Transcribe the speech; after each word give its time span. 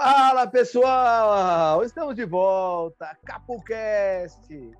Fala 0.00 0.46
pessoal, 0.46 1.82
estamos 1.82 2.14
de 2.14 2.24
volta, 2.24 3.18
CapoCast. 3.24 4.70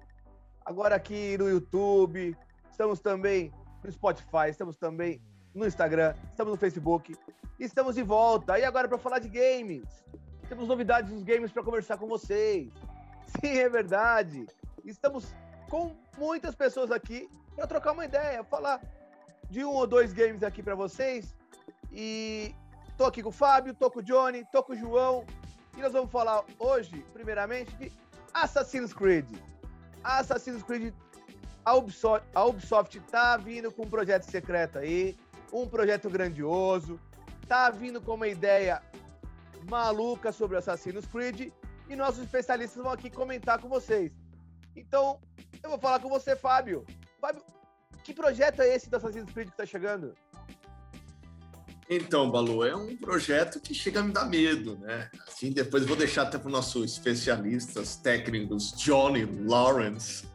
Agora 0.65 0.95
aqui 0.95 1.37
no 1.37 1.49
YouTube, 1.49 2.37
estamos 2.71 3.01
também 3.01 3.53
no 3.83 3.91
Spotify, 3.91 4.49
estamos 4.49 4.77
também 4.77 5.21
no 5.53 5.67
Instagram, 5.67 6.15
estamos 6.31 6.53
no 6.53 6.57
Facebook, 6.57 7.17
estamos 7.59 7.97
de 7.97 8.03
volta. 8.05 8.61
E 8.61 8.65
agora 8.65 8.87
para 8.87 8.97
falar 8.97 9.19
de 9.19 9.29
games, 9.29 9.89
temos 10.49 10.69
novidades 10.69 11.11
dos 11.11 11.25
games 11.25 11.51
para 11.51 11.65
conversar 11.65 11.99
com 11.99 12.07
vocês. 12.07 12.73
Sim, 13.41 13.59
é 13.59 13.69
verdade. 13.69 14.47
Estamos 14.85 15.35
com 15.69 15.97
muitas 16.17 16.55
pessoas 16.55 16.93
aqui 16.93 17.29
para 17.57 17.67
trocar 17.67 17.91
uma 17.91 18.05
ideia, 18.05 18.45
falar 18.45 18.81
de 19.51 19.65
um 19.65 19.73
ou 19.73 19.85
dois 19.85 20.13
games 20.13 20.45
aqui 20.45 20.63
para 20.63 20.77
vocês. 20.77 21.35
E 21.91 22.55
tô 22.99 23.05
aqui 23.05 23.23
com 23.23 23.29
o 23.29 23.33
Fábio, 23.33 23.73
tô 23.73 23.89
com 23.89 24.01
o 24.01 24.03
Johnny, 24.03 24.45
tô 24.51 24.61
com 24.61 24.73
o 24.73 24.77
João. 24.77 25.25
E 25.77 25.81
nós 25.81 25.93
vamos 25.93 26.11
falar 26.11 26.45
hoje, 26.59 27.05
primeiramente, 27.13 27.75
de 27.77 27.93
Assassin's 28.35 28.93
Creed. 28.93 29.25
Assassin's 30.03 30.65
Creed, 30.65 30.93
a 31.65 31.75
Ubisoft, 31.77 32.27
a 32.35 32.45
Ubisoft 32.45 32.99
tá 33.03 33.37
vindo 33.37 33.71
com 33.71 33.85
um 33.85 33.89
projeto 33.89 34.25
secreto 34.25 34.79
aí, 34.79 35.17
um 35.53 35.69
projeto 35.69 36.11
grandioso, 36.11 36.99
tá 37.47 37.71
vindo 37.71 38.01
com 38.01 38.15
uma 38.15 38.27
ideia 38.27 38.83
maluca 39.71 40.33
sobre 40.33 40.57
Assassin's 40.57 41.07
Creed 41.07 41.53
e 41.89 41.97
nossos 41.97 42.25
especialistas 42.25 42.83
vão 42.83 42.93
aqui 42.93 43.11
comentar 43.11 43.61
com 43.61 43.69
vocês. 43.69 44.11
Então, 44.75 45.21
eu 45.63 45.71
vou 45.71 45.79
falar 45.79 46.01
com 46.01 46.09
você, 46.09 46.35
Fábio. 46.35 46.85
Fábio, 47.21 47.45
que 48.03 48.13
projeto 48.13 48.61
é 48.61 48.75
esse 48.75 48.91
do 48.91 48.97
Assassin's 48.97 49.31
Creed 49.33 49.49
que 49.49 49.55
está 49.55 49.67
chegando? 49.67 50.17
Então, 51.91 52.31
Balu, 52.31 52.65
é 52.65 52.77
um 52.77 52.95
projeto 52.95 53.59
que 53.61 53.73
chega 53.73 54.01
a 54.01 54.03
me 54.03 54.13
dar 54.13 54.27
medo, 54.27 54.77
né? 54.77 55.09
Assim, 55.27 55.51
depois 55.51 55.87
vou 55.87 55.97
deixar 55.97 56.23
até 56.23 56.37
para 56.37 56.47
os 56.47 56.53
nossos 56.53 56.93
especialistas 56.93 57.97
técnicos, 57.97 58.73
Johnny 58.77 59.25
Lawrence, 59.25 60.27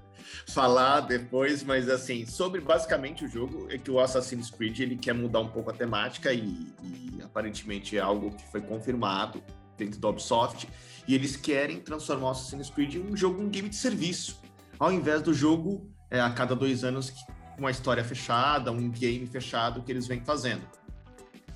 falar 0.47 1.01
depois, 1.01 1.63
mas 1.63 1.87
assim, 1.89 2.25
sobre 2.25 2.59
basicamente 2.59 3.23
o 3.23 3.27
jogo, 3.27 3.67
é 3.69 3.77
que 3.77 3.91
o 3.91 3.99
Assassin's 3.99 4.49
Creed 4.49 4.79
ele 4.79 4.95
quer 4.95 5.13
mudar 5.13 5.41
um 5.41 5.47
pouco 5.47 5.69
a 5.69 5.73
temática 5.73 6.33
e, 6.33 6.73
e 6.81 7.21
aparentemente 7.23 7.95
é 7.95 8.01
algo 8.01 8.35
que 8.35 8.49
foi 8.51 8.61
confirmado 8.61 9.43
dentro 9.77 9.99
do 9.99 10.09
Ubisoft, 10.09 10.67
e 11.07 11.13
eles 11.13 11.35
querem 11.35 11.79
transformar 11.79 12.29
o 12.29 12.31
Assassin's 12.31 12.71
Creed 12.71 12.95
em 12.95 13.11
um 13.11 13.15
jogo, 13.15 13.39
um 13.39 13.49
game 13.49 13.69
de 13.69 13.75
serviço, 13.75 14.41
ao 14.79 14.91
invés 14.91 15.21
do 15.21 15.31
jogo 15.35 15.87
é, 16.09 16.19
a 16.19 16.31
cada 16.31 16.55
dois 16.55 16.83
anos 16.83 17.13
uma 17.59 17.69
história 17.69 18.03
fechada, 18.03 18.71
um 18.71 18.89
game 18.89 19.27
fechado 19.27 19.83
que 19.83 19.91
eles 19.91 20.07
vêm 20.07 20.19
fazendo 20.25 20.67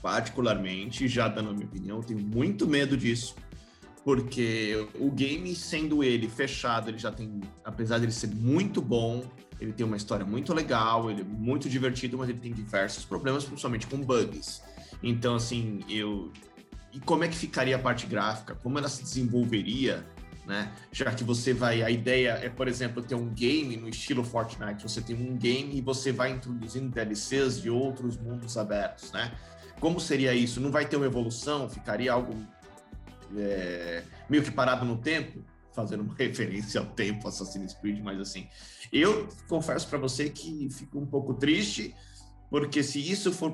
particularmente, 0.01 1.07
já 1.07 1.27
dando 1.27 1.49
a 1.49 1.53
minha 1.53 1.65
opinião, 1.65 2.01
tenho 2.01 2.19
muito 2.19 2.67
medo 2.67 2.95
disso, 2.95 3.35
porque 4.03 4.87
o 4.99 5.11
game, 5.11 5.53
sendo 5.55 6.03
ele 6.03 6.29
fechado, 6.29 6.89
ele 6.89 6.97
já 6.97 7.11
tem, 7.11 7.41
apesar 7.63 7.97
de 7.97 8.05
ele 8.05 8.11
ser 8.11 8.33
muito 8.33 8.81
bom, 8.81 9.23
ele 9.59 9.73
tem 9.73 9.85
uma 9.85 9.97
história 9.97 10.25
muito 10.25 10.53
legal, 10.53 11.09
ele 11.09 11.21
é 11.21 11.25
muito 11.25 11.67
divertido, 11.67 12.17
mas 12.17 12.29
ele 12.29 12.39
tem 12.39 12.53
diversos 12.53 13.03
problemas, 13.03 13.43
principalmente 13.43 13.87
com 13.87 13.97
bugs. 13.97 14.61
Então, 15.01 15.35
assim, 15.35 15.79
eu. 15.89 16.31
E 16.93 16.99
como 16.99 17.23
é 17.23 17.27
que 17.27 17.35
ficaria 17.35 17.75
a 17.75 17.79
parte 17.79 18.05
gráfica? 18.07 18.55
Como 18.55 18.77
ela 18.77 18.87
se 18.87 19.03
desenvolveria? 19.03 20.05
Né? 20.47 20.71
Já 20.93 21.13
que 21.13 21.25
você 21.25 21.53
vai, 21.53 21.83
a 21.83 21.89
ideia 21.89 22.39
é, 22.41 22.47
por 22.47 22.69
exemplo, 22.69 23.03
ter 23.03 23.15
um 23.15 23.27
game 23.27 23.75
no 23.75 23.89
estilo 23.89 24.23
Fortnite, 24.23 24.81
você 24.81 25.01
tem 25.01 25.13
um 25.13 25.35
game 25.35 25.77
e 25.77 25.81
você 25.81 26.13
vai 26.13 26.31
introduzindo 26.31 26.87
DLCs 26.87 27.61
de 27.61 27.69
outros 27.69 28.15
mundos 28.15 28.57
abertos, 28.57 29.11
né? 29.11 29.33
Como 29.81 29.99
seria 29.99 30.33
isso? 30.33 30.61
Não 30.61 30.71
vai 30.71 30.87
ter 30.87 30.95
uma 30.95 31.05
evolução? 31.05 31.69
Ficaria 31.69 32.13
algo 32.13 32.33
é, 33.35 34.03
meio 34.29 34.41
que 34.41 34.49
parado 34.49 34.85
no 34.85 34.97
tempo? 34.97 35.43
Fazendo 35.73 36.03
uma 36.03 36.15
referência 36.17 36.79
ao 36.79 36.87
tempo 36.87 37.27
Assassin's 37.27 37.73
Creed, 37.73 37.99
mas 38.01 38.17
assim, 38.17 38.47
eu 38.91 39.27
confesso 39.49 39.85
para 39.89 39.99
você 39.99 40.29
que 40.29 40.69
fico 40.71 40.97
um 40.97 41.05
pouco 41.05 41.33
triste, 41.33 41.93
porque 42.49 42.81
se 42.83 43.01
isso 43.01 43.33
for, 43.33 43.53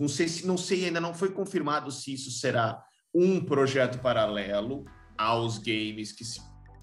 não 0.00 0.08
sei 0.08 0.28
se 0.28 0.46
não 0.46 0.56
sei 0.56 0.86
ainda 0.86 0.98
não 0.98 1.12
foi 1.12 1.30
confirmado 1.30 1.90
se 1.90 2.14
isso 2.14 2.30
será 2.30 2.82
um 3.14 3.38
projeto 3.38 3.98
paralelo 3.98 4.86
aos 5.16 5.58
games 5.58 6.12
que 6.12 6.24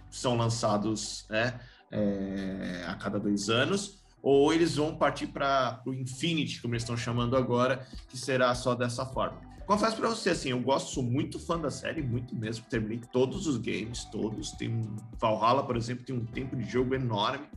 são 0.09 0.37
lançados 0.37 1.25
né, 1.29 1.59
é, 1.91 2.83
a 2.87 2.95
cada 2.95 3.19
dois 3.19 3.49
anos 3.49 4.01
ou 4.21 4.53
eles 4.53 4.75
vão 4.75 4.95
partir 4.95 5.27
para 5.27 5.81
o 5.85 5.93
Infinity, 5.93 6.61
como 6.61 6.73
eles 6.73 6.83
estão 6.83 6.95
chamando 6.95 7.35
agora, 7.35 7.87
que 8.07 8.17
será 8.17 8.53
só 8.53 8.75
dessa 8.75 9.05
forma. 9.05 9.41
Confesso 9.65 9.97
para 9.97 10.09
você, 10.09 10.31
assim, 10.31 10.49
eu 10.49 10.59
gosto, 10.59 10.93
sou 10.93 11.03
muito 11.03 11.39
fã 11.39 11.59
da 11.59 11.71
série, 11.71 12.01
muito 12.01 12.35
mesmo. 12.35 12.65
Terminei 12.69 12.99
todos 13.11 13.47
os 13.47 13.57
games, 13.57 14.05
todos. 14.05 14.51
Tem 14.51 14.69
um 14.69 14.95
Valhalla, 15.19 15.63
por 15.63 15.77
exemplo, 15.77 16.03
tem 16.03 16.15
um 16.15 16.25
tempo 16.25 16.55
de 16.55 16.69
jogo 16.69 16.93
enorme. 16.93 17.47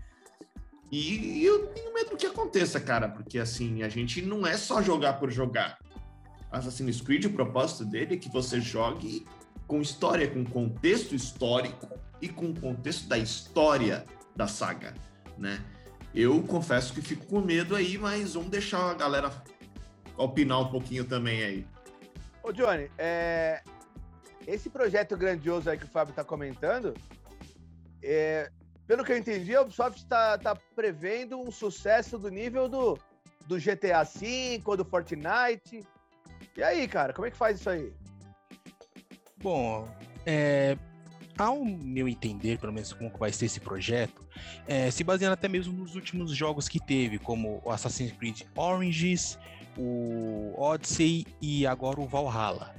E 0.92 1.44
eu 1.44 1.66
tenho 1.68 1.92
medo 1.92 2.10
do 2.10 2.16
que 2.16 2.26
aconteça, 2.26 2.78
cara, 2.78 3.08
porque 3.08 3.38
assim, 3.38 3.82
a 3.82 3.88
gente 3.88 4.22
não 4.22 4.46
é 4.46 4.56
só 4.56 4.80
jogar 4.80 5.14
por 5.14 5.30
jogar. 5.30 5.78
Assassin's 6.52 7.00
Creed, 7.00 7.24
o 7.24 7.32
propósito 7.32 7.84
dele 7.84 8.14
é 8.14 8.16
que 8.16 8.28
você 8.28 8.60
jogue 8.60 9.26
com 9.66 9.80
história, 9.80 10.28
com 10.28 10.44
contexto 10.44 11.14
histórico 11.14 11.88
e 12.20 12.28
com 12.28 12.54
contexto 12.54 13.08
da 13.08 13.19
história 13.19 14.04
da 14.34 14.47
saga, 14.47 14.94
né? 15.38 15.62
Eu 16.14 16.42
confesso 16.42 16.92
que 16.92 17.02
fico 17.02 17.26
com 17.26 17.41
medo 17.41 17.75
aí, 17.75 17.98
mas 17.98 18.34
vamos 18.34 18.50
deixar 18.50 18.91
a 18.91 18.94
galera 18.94 19.32
opinar 20.16 20.60
um 20.60 20.70
pouquinho 20.70 21.04
também 21.04 21.42
aí. 21.42 21.66
Ô, 22.42 22.52
Johnny, 22.52 22.91
é... 22.97 23.62
esse 24.47 24.70
projeto 24.70 25.16
grandioso 25.16 25.69
aí 25.69 25.76
que 25.76 25.84
o 25.84 25.88
Fábio 25.88 26.12
está 26.12 26.22
comentando, 26.22 26.94
é... 28.02 28.48
pelo 28.86 29.04
que 29.04 29.12
eu 29.12 29.19
entendi, 29.19 29.56
a 29.56 29.62
Ubisoft 29.62 29.98
está 29.98 30.38
tá 30.38 30.56
prevendo 30.76 31.41
um 31.41 31.50
sucesso 31.50 32.16
do 32.16 32.28
nível 32.28 32.69
do, 32.69 32.98
do 33.46 33.56
GTA 33.56 34.04
V 34.04 34.62
do 34.76 34.84
Fortnite. 34.84 35.84
E 36.56 36.62
aí, 36.62 36.86
cara, 36.86 37.12
como 37.12 37.26
é 37.26 37.31
que 37.31 37.36
faz 37.36 37.58
isso 37.58 37.70
aí? 37.70 37.92
Bom, 39.44 39.87
é, 40.25 40.75
ao 41.37 41.62
meu 41.62 42.09
entender, 42.09 42.59
pelo 42.59 42.72
menos 42.72 42.94
como 42.94 43.10
vai 43.19 43.31
ser 43.31 43.44
esse 43.44 43.60
projeto, 43.60 44.25
é, 44.66 44.91
se 44.91 45.05
baseando 45.05 45.34
até 45.34 45.49
mesmo 45.49 45.71
nos 45.71 45.94
últimos 45.94 46.34
jogos 46.34 46.66
que 46.66 46.81
teve, 46.81 47.19
como 47.19 47.60
Assassin's 47.66 48.12
Creed 48.12 48.41
Origins, 48.56 49.38
o 49.76 50.54
Odyssey 50.56 51.26
e 51.40 51.66
agora 51.66 52.00
o 52.00 52.06
Valhalla. 52.06 52.74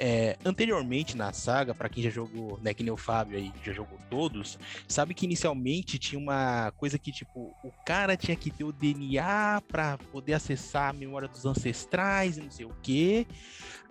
É, 0.00 0.36
anteriormente 0.44 1.16
na 1.16 1.32
saga, 1.32 1.74
para 1.74 1.88
quem 1.88 2.04
já 2.04 2.10
jogou, 2.10 2.58
né, 2.62 2.72
que 2.72 2.84
nem 2.84 2.92
o 2.92 2.96
Fábio 2.96 3.36
aí, 3.36 3.52
já 3.64 3.72
jogou 3.72 3.98
todos, 4.08 4.56
sabe 4.86 5.12
que 5.12 5.26
inicialmente 5.26 5.98
tinha 5.98 6.20
uma 6.20 6.72
coisa 6.76 6.96
que, 6.96 7.10
tipo, 7.10 7.52
o 7.64 7.72
cara 7.84 8.16
tinha 8.16 8.36
que 8.36 8.48
ter 8.48 8.62
o 8.62 8.70
DNA 8.72 9.60
para 9.66 9.98
poder 10.12 10.34
acessar 10.34 10.90
a 10.90 10.92
memória 10.92 11.26
dos 11.26 11.44
ancestrais 11.44 12.38
e 12.38 12.42
não 12.42 12.50
sei 12.50 12.64
o 12.64 12.72
quê. 12.80 13.26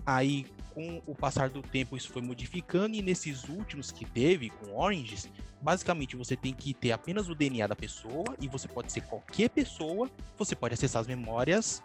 Aí, 0.05 0.45
com 0.73 1.01
o 1.05 1.13
passar 1.13 1.49
do 1.49 1.61
tempo, 1.61 1.97
isso 1.97 2.09
foi 2.09 2.21
modificando, 2.21 2.95
e 2.95 3.01
nesses 3.01 3.49
últimos 3.49 3.91
que 3.91 4.05
teve, 4.05 4.49
com 4.49 4.77
Oranges, 4.77 5.29
basicamente 5.61 6.15
você 6.15 6.37
tem 6.37 6.53
que 6.53 6.73
ter 6.73 6.93
apenas 6.93 7.27
o 7.27 7.35
DNA 7.35 7.67
da 7.67 7.75
pessoa, 7.75 8.23
e 8.39 8.47
você 8.47 8.69
pode 8.69 8.93
ser 8.93 9.01
qualquer 9.01 9.49
pessoa, 9.49 10.09
você 10.37 10.55
pode 10.55 10.73
acessar 10.73 11.01
as 11.01 11.07
memórias 11.07 11.83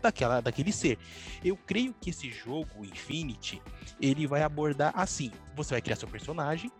daquela, 0.00 0.40
daquele 0.40 0.72
ser. 0.72 0.98
Eu 1.44 1.56
creio 1.56 1.94
que 1.94 2.10
esse 2.10 2.30
jogo, 2.30 2.84
Infinity, 2.84 3.62
ele 4.00 4.26
vai 4.26 4.42
abordar 4.42 4.92
assim: 4.94 5.30
você 5.54 5.74
vai 5.74 5.82
criar 5.82 5.96
seu 5.96 6.08
personagem 6.08 6.70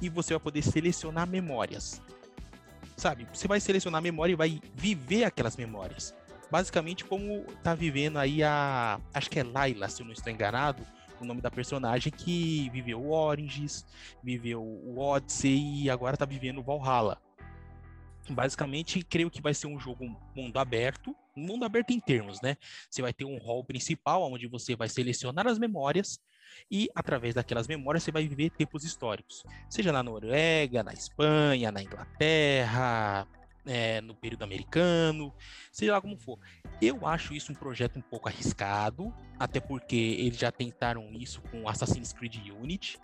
e 0.00 0.08
você 0.08 0.34
vai 0.34 0.40
poder 0.40 0.62
selecionar 0.62 1.28
memórias. 1.28 2.02
Sabe? 2.96 3.26
Você 3.32 3.46
vai 3.46 3.60
selecionar 3.60 3.98
a 3.98 4.02
memória 4.02 4.32
e 4.32 4.36
vai 4.36 4.60
viver 4.74 5.24
aquelas 5.24 5.56
memórias. 5.56 6.14
Basicamente, 6.50 7.04
como 7.04 7.44
tá 7.62 7.74
vivendo 7.74 8.18
aí 8.18 8.42
a. 8.42 9.00
Acho 9.12 9.28
que 9.28 9.40
é 9.40 9.42
Layla, 9.42 9.88
se 9.88 10.02
eu 10.02 10.06
não 10.06 10.12
estou 10.12 10.32
enganado, 10.32 10.82
o 11.20 11.24
nome 11.24 11.40
da 11.40 11.50
personagem 11.50 12.12
que 12.12 12.70
viveu 12.70 13.00
o 13.00 13.10
Oranges, 13.10 13.84
viveu 14.22 14.62
o 14.62 14.98
Odyssey 14.98 15.82
e 15.82 15.90
agora 15.90 16.16
tá 16.16 16.24
vivendo 16.24 16.58
o 16.58 16.62
Valhalla. 16.62 17.20
Basicamente, 18.28 19.02
creio 19.02 19.30
que 19.30 19.40
vai 19.40 19.54
ser 19.54 19.66
um 19.66 19.78
jogo 19.78 20.16
mundo 20.34 20.58
aberto, 20.58 21.14
mundo 21.36 21.64
aberto 21.64 21.90
em 21.90 22.00
termos, 22.00 22.40
né? 22.40 22.56
Você 22.90 23.02
vai 23.02 23.12
ter 23.12 23.24
um 23.24 23.38
hall 23.38 23.64
principal, 23.64 24.22
onde 24.32 24.46
você 24.46 24.74
vai 24.74 24.88
selecionar 24.88 25.46
as 25.46 25.58
memórias 25.58 26.18
e, 26.70 26.88
através 26.94 27.34
daquelas 27.34 27.68
memórias, 27.68 28.02
você 28.02 28.10
vai 28.10 28.26
viver 28.26 28.50
tempos 28.50 28.84
históricos. 28.84 29.44
Seja 29.68 29.92
na 29.92 30.02
Noruega, 30.02 30.82
na 30.82 30.92
Espanha, 30.92 31.70
na 31.70 31.82
Inglaterra, 31.82 33.26
é, 33.66 34.00
no 34.00 34.14
período 34.14 34.42
americano, 34.42 35.34
seja 35.70 35.92
lá 35.92 36.00
como 36.00 36.16
for. 36.16 36.38
Eu 36.80 37.06
acho 37.06 37.34
isso 37.34 37.52
um 37.52 37.54
projeto 37.54 37.98
um 37.98 38.02
pouco 38.02 38.28
arriscado, 38.28 39.12
até 39.38 39.60
porque 39.60 39.96
eles 39.96 40.38
já 40.38 40.50
tentaram 40.50 41.12
isso 41.12 41.42
com 41.50 41.68
Assassin's 41.68 42.12
Creed 42.12 42.36
Unity, 42.50 42.98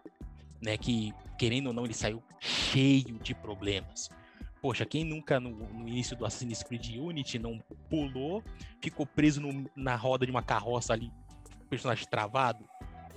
né? 0.60 0.76
Que, 0.76 1.12
querendo 1.38 1.66
ou 1.68 1.72
não, 1.72 1.84
ele 1.84 1.94
saiu 1.94 2.22
cheio 2.40 3.18
de 3.18 3.34
problemas 3.34 4.08
poxa, 4.62 4.86
quem 4.86 5.04
nunca 5.04 5.40
no, 5.40 5.50
no, 5.50 5.88
início 5.88 6.16
do 6.16 6.24
Assassin's 6.24 6.62
Creed 6.62 6.96
Unity 6.96 7.36
não 7.36 7.58
pulou, 7.90 8.44
ficou 8.80 9.04
preso 9.04 9.40
no, 9.40 9.68
na 9.74 9.96
roda 9.96 10.24
de 10.24 10.30
uma 10.30 10.42
carroça 10.42 10.92
ali, 10.92 11.10
personagem 11.68 12.06
travado? 12.08 12.64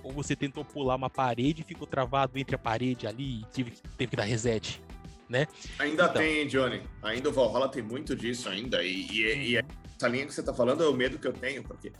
Ou 0.02 0.12
você 0.12 0.34
tentou 0.34 0.64
pular 0.64 0.96
uma 0.96 1.08
parede 1.08 1.62
e 1.62 1.64
ficou 1.64 1.86
travado 1.86 2.36
entre 2.36 2.56
a 2.56 2.58
parede 2.58 3.06
ali 3.06 3.40
e 3.40 3.44
teve, 3.46 3.70
teve 3.96 4.10
que 4.10 4.16
dar 4.16 4.24
reset, 4.24 4.82
né? 5.28 5.46
Ainda 5.78 6.04
então. 6.04 6.14
tem, 6.14 6.46
Johnny. 6.48 6.82
Ainda 7.02 7.28
o 7.28 7.32
Valhalla 7.32 7.68
tem 7.68 7.82
muito 7.82 8.16
disso 8.16 8.48
ainda. 8.48 8.82
E, 8.82 9.06
e, 9.10 9.52
e, 9.52 9.56
essa 9.56 10.08
linha 10.08 10.26
que 10.26 10.34
você 10.34 10.42
tá 10.42 10.52
falando 10.52 10.82
é 10.82 10.88
o 10.88 10.92
medo 10.92 11.18
que 11.18 11.26
eu 11.26 11.32
tenho, 11.32 11.62
porque 11.62 11.92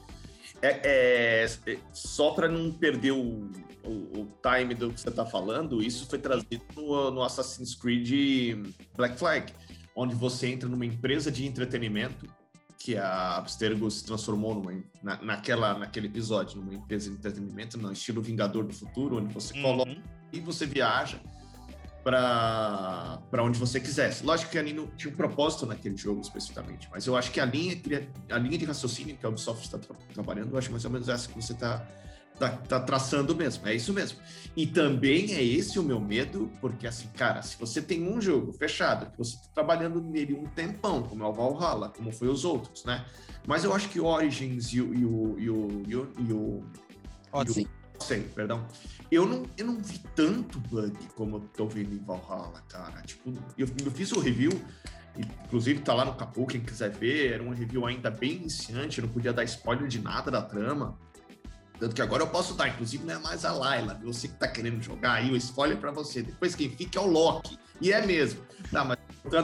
é, 0.61 0.81
é, 0.85 1.45
é 1.45 1.79
só 1.93 2.33
para 2.33 2.49
não 2.49 2.73
perder 2.73 3.13
o, 3.13 3.51
o, 3.87 4.21
o, 4.21 4.29
time 4.43 4.75
do 4.75 4.93
que 4.93 5.01
você 5.01 5.11
tá 5.11 5.25
falando, 5.25 5.83
isso 5.83 6.07
foi 6.07 6.19
trazido 6.19 6.65
no, 6.75 7.11
no 7.11 7.23
Assassin's 7.23 7.75
Creed 7.75 8.75
Black 8.97 9.19
Flag, 9.19 9.53
onde 9.95 10.15
você 10.15 10.49
entra 10.49 10.69
numa 10.69 10.85
empresa 10.85 11.31
de 11.31 11.47
entretenimento 11.47 12.27
que 12.79 12.97
a 12.97 13.37
Abstergo 13.37 13.91
se 13.91 14.05
transformou 14.05 14.55
numa, 14.55 14.73
na, 15.03 15.23
naquela, 15.23 15.79
naquele 15.79 16.07
episódio, 16.07 16.61
numa 16.61 16.75
empresa 16.75 17.11
de 17.11 17.17
entretenimento, 17.17 17.79
no 17.79 17.91
estilo 17.91 18.23
Vingador 18.23 18.65
do 18.65 18.73
Futuro, 18.73 19.19
onde 19.19 19.33
você 19.33 19.55
uhum. 19.57 19.63
coloca 19.63 19.97
e 20.33 20.41
você 20.41 20.67
viaja 20.67 21.19
para 22.05 23.43
onde 23.43 23.59
você 23.59 23.81
quisesse. 23.81 24.25
Lógico 24.25 24.53
que 24.53 24.59
ali 24.59 24.73
não 24.73 24.87
tinha 24.89 25.13
um 25.13 25.17
propósito 25.17 25.67
naquele 25.67 25.97
jogo 25.97 26.21
especificamente, 26.21 26.89
mas 26.93 27.05
eu 27.07 27.17
acho 27.17 27.33
que 27.33 27.41
a 27.41 27.45
linha, 27.45 27.77
a 28.31 28.39
linha 28.39 28.57
de 28.57 28.65
raciocínio 28.65 29.17
que 29.17 29.27
a 29.27 29.29
Ubisoft 29.29 29.65
está 29.65 29.79
tra 29.79 29.97
trabalhando, 30.15 30.53
eu 30.53 30.59
acho 30.59 30.71
mais 30.71 30.85
ou 30.85 30.91
menos 30.93 31.09
essa 31.09 31.29
que 31.29 31.35
você 31.35 31.53
está 31.53 31.85
tá, 32.39 32.51
tá 32.51 32.81
traçando 32.81 33.35
mesmo, 33.35 33.67
é 33.67 33.75
isso 33.75 33.93
mesmo. 33.93 34.19
E 34.57 34.67
também 34.67 35.35
é 35.35 35.43
esse 35.43 35.79
o 35.79 35.83
meu 35.83 36.01
medo, 36.01 36.51
porque 36.61 36.87
assim, 36.87 37.09
cara, 37.09 37.43
se 37.43 37.57
você 37.59 37.83
tem 37.83 38.09
um 38.09 38.21
jogo 38.21 38.53
fechado, 38.53 39.11
que 39.11 39.19
você 39.19 39.37
tá 39.37 39.49
trabalhando 39.55 40.01
nele 40.01 40.35
um 40.35 40.45
tempão, 40.45 41.03
como 41.03 41.23
é 41.23 41.27
o 41.27 41.33
Valhalla, 41.33 41.91
como 41.91 42.13
foi 42.13 42.29
os 42.29 42.45
outros, 42.45 42.85
né? 42.85 43.05
Mas 43.47 43.65
eu 43.65 43.75
acho 43.75 43.89
que 43.89 44.01
Origins 44.01 44.73
e 44.73 44.81
o. 44.81 44.95
E 44.95 45.05
o, 45.05 45.39
e 45.39 45.51
o, 45.51 45.83
e 45.87 45.97
o, 45.97 46.13
e 46.19 46.33
o 46.33 46.65
Odyssey. 47.33 47.69
Sei, 48.01 48.21
perdão. 48.23 48.67
Eu 49.11 49.27
não, 49.27 49.45
eu 49.57 49.67
não 49.67 49.81
vi 49.81 49.99
tanto 50.15 50.59
bug 50.59 50.97
como 51.15 51.37
eu 51.37 51.41
tô 51.57 51.67
vendo 51.67 51.95
em 51.95 52.05
Valhalla, 52.05 52.63
cara. 52.69 53.01
Tipo, 53.03 53.33
eu, 53.57 53.67
eu 53.85 53.91
fiz 53.91 54.13
o 54.13 54.21
review, 54.21 54.51
inclusive 55.17 55.81
tá 55.81 55.95
lá 55.95 56.05
no 56.05 56.15
Capu, 56.15 56.47
quem 56.47 56.61
quiser 56.61 56.91
ver, 56.91 57.33
era 57.33 57.43
um 57.43 57.51
review 57.51 57.87
ainda 57.87 58.11
bem 58.11 58.33
iniciante, 58.33 59.01
não 59.01 59.09
podia 59.09 59.33
dar 59.33 59.45
spoiler 59.45 59.89
de 59.89 60.01
nada 60.01 60.31
da 60.31 60.43
trama. 60.43 60.99
Tanto 61.79 61.95
que 61.95 62.03
agora 62.03 62.23
eu 62.23 62.27
posso 62.29 62.55
dar, 62.55 62.69
inclusive 62.69 63.05
não 63.05 63.15
é 63.15 63.19
mais 63.19 63.45
a 63.45 63.53
Layla, 63.53 64.01
você 64.03 64.29
que 64.29 64.35
tá 64.35 64.49
querendo 64.49 64.83
jogar 64.83 65.15
aí, 65.15 65.31
o 65.31 65.37
spoiler 65.37 65.77
para 65.77 65.91
você. 65.91 66.23
Depois 66.23 66.55
quem 66.55 66.71
fica 66.71 66.99
é 66.99 67.03
o 67.03 67.07
Loki. 67.07 67.59
E 67.81 67.93
é 67.93 68.05
mesmo. 68.05 68.41
Tá, 68.71 68.85
mas 68.85 68.99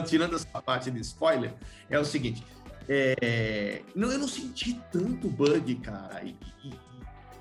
tirando 0.09 0.35
essa 0.35 0.61
parte 0.61 0.89
de 0.89 0.99
spoiler, 1.01 1.53
é 1.89 1.99
o 1.99 2.05
seguinte. 2.05 2.43
É... 2.89 3.81
Não, 3.95 4.11
eu 4.11 4.19
não 4.19 4.27
senti 4.27 4.81
tanto 4.91 5.29
bug, 5.29 5.75
cara, 5.75 6.23
e, 6.23 6.35
e, 6.63 6.73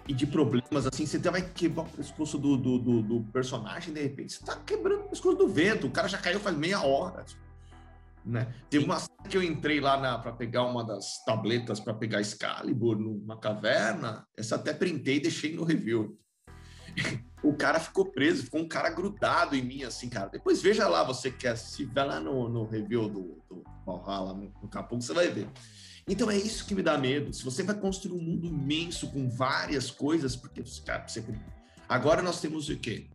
e, 0.08 0.14
de 0.14 0.26
problemas 0.26 0.86
assim. 0.86 1.06
Você 1.06 1.18
vai 1.18 1.42
quebrar 1.42 1.82
o 1.82 1.88
pescoço 1.88 2.38
do, 2.38 2.56
do, 2.56 2.78
do, 2.78 3.02
do 3.02 3.20
personagem, 3.32 3.94
de 3.94 4.02
repente, 4.02 4.34
você 4.34 4.44
tá 4.44 4.56
quebrando 4.56 5.06
o 5.06 5.08
pescoço 5.08 5.36
do 5.36 5.48
vento. 5.48 5.86
O 5.86 5.90
cara 5.90 6.06
já 6.06 6.18
caiu 6.18 6.38
faz 6.38 6.56
meia 6.56 6.82
hora. 6.82 7.24
Tipo. 7.24 7.41
Né? 8.24 8.54
Teve 8.70 8.84
uma 8.84 8.98
que 9.28 9.36
eu 9.36 9.42
entrei 9.42 9.80
lá 9.80 10.18
para 10.18 10.32
pegar 10.32 10.64
uma 10.64 10.84
das 10.84 11.24
tabletas 11.24 11.80
para 11.80 11.94
pegar 11.94 12.20
Excalibur 12.20 12.98
numa 12.98 13.38
caverna. 13.38 14.26
Essa 14.36 14.56
até 14.56 14.72
printei 14.72 15.16
e 15.16 15.20
deixei 15.20 15.54
no 15.54 15.64
review. 15.64 16.18
o 17.42 17.54
cara 17.54 17.80
ficou 17.80 18.06
preso, 18.06 18.44
ficou 18.44 18.60
um 18.60 18.68
cara 18.68 18.90
grudado 18.90 19.56
em 19.56 19.62
mim, 19.62 19.82
assim, 19.82 20.08
cara. 20.08 20.28
Depois 20.28 20.62
veja 20.62 20.86
lá, 20.88 21.02
você 21.02 21.30
quer, 21.30 21.56
se 21.56 21.84
vai 21.84 22.06
lá 22.06 22.20
no, 22.20 22.48
no 22.48 22.64
review 22.64 23.08
do, 23.08 23.42
do 23.48 23.64
Valhalla, 23.84 24.34
no, 24.34 24.52
no 24.62 24.68
Capão, 24.68 25.00
você 25.00 25.12
vai 25.12 25.28
ver. 25.28 25.48
Então 26.06 26.30
é 26.30 26.36
isso 26.36 26.66
que 26.66 26.74
me 26.74 26.82
dá 26.82 26.98
medo. 26.98 27.32
Se 27.32 27.44
você 27.44 27.62
vai 27.62 27.76
construir 27.78 28.14
um 28.14 28.22
mundo 28.22 28.46
imenso 28.46 29.10
com 29.10 29.28
várias 29.28 29.90
coisas, 29.90 30.36
porque, 30.36 30.62
cara, 30.84 31.06
você... 31.06 31.24
agora 31.88 32.22
nós 32.22 32.40
temos 32.40 32.68
o 32.68 32.76
quê? 32.76 33.08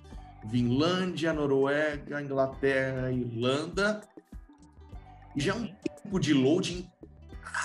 Vinlândia, 0.46 1.34
Noruega, 1.34 2.22
Inglaterra, 2.22 3.12
Irlanda, 3.12 4.02
e 5.38 5.40
já 5.40 5.54
é 5.54 5.56
um 5.56 5.68
tempo 5.68 6.20
de 6.20 6.34
loading 6.34 6.90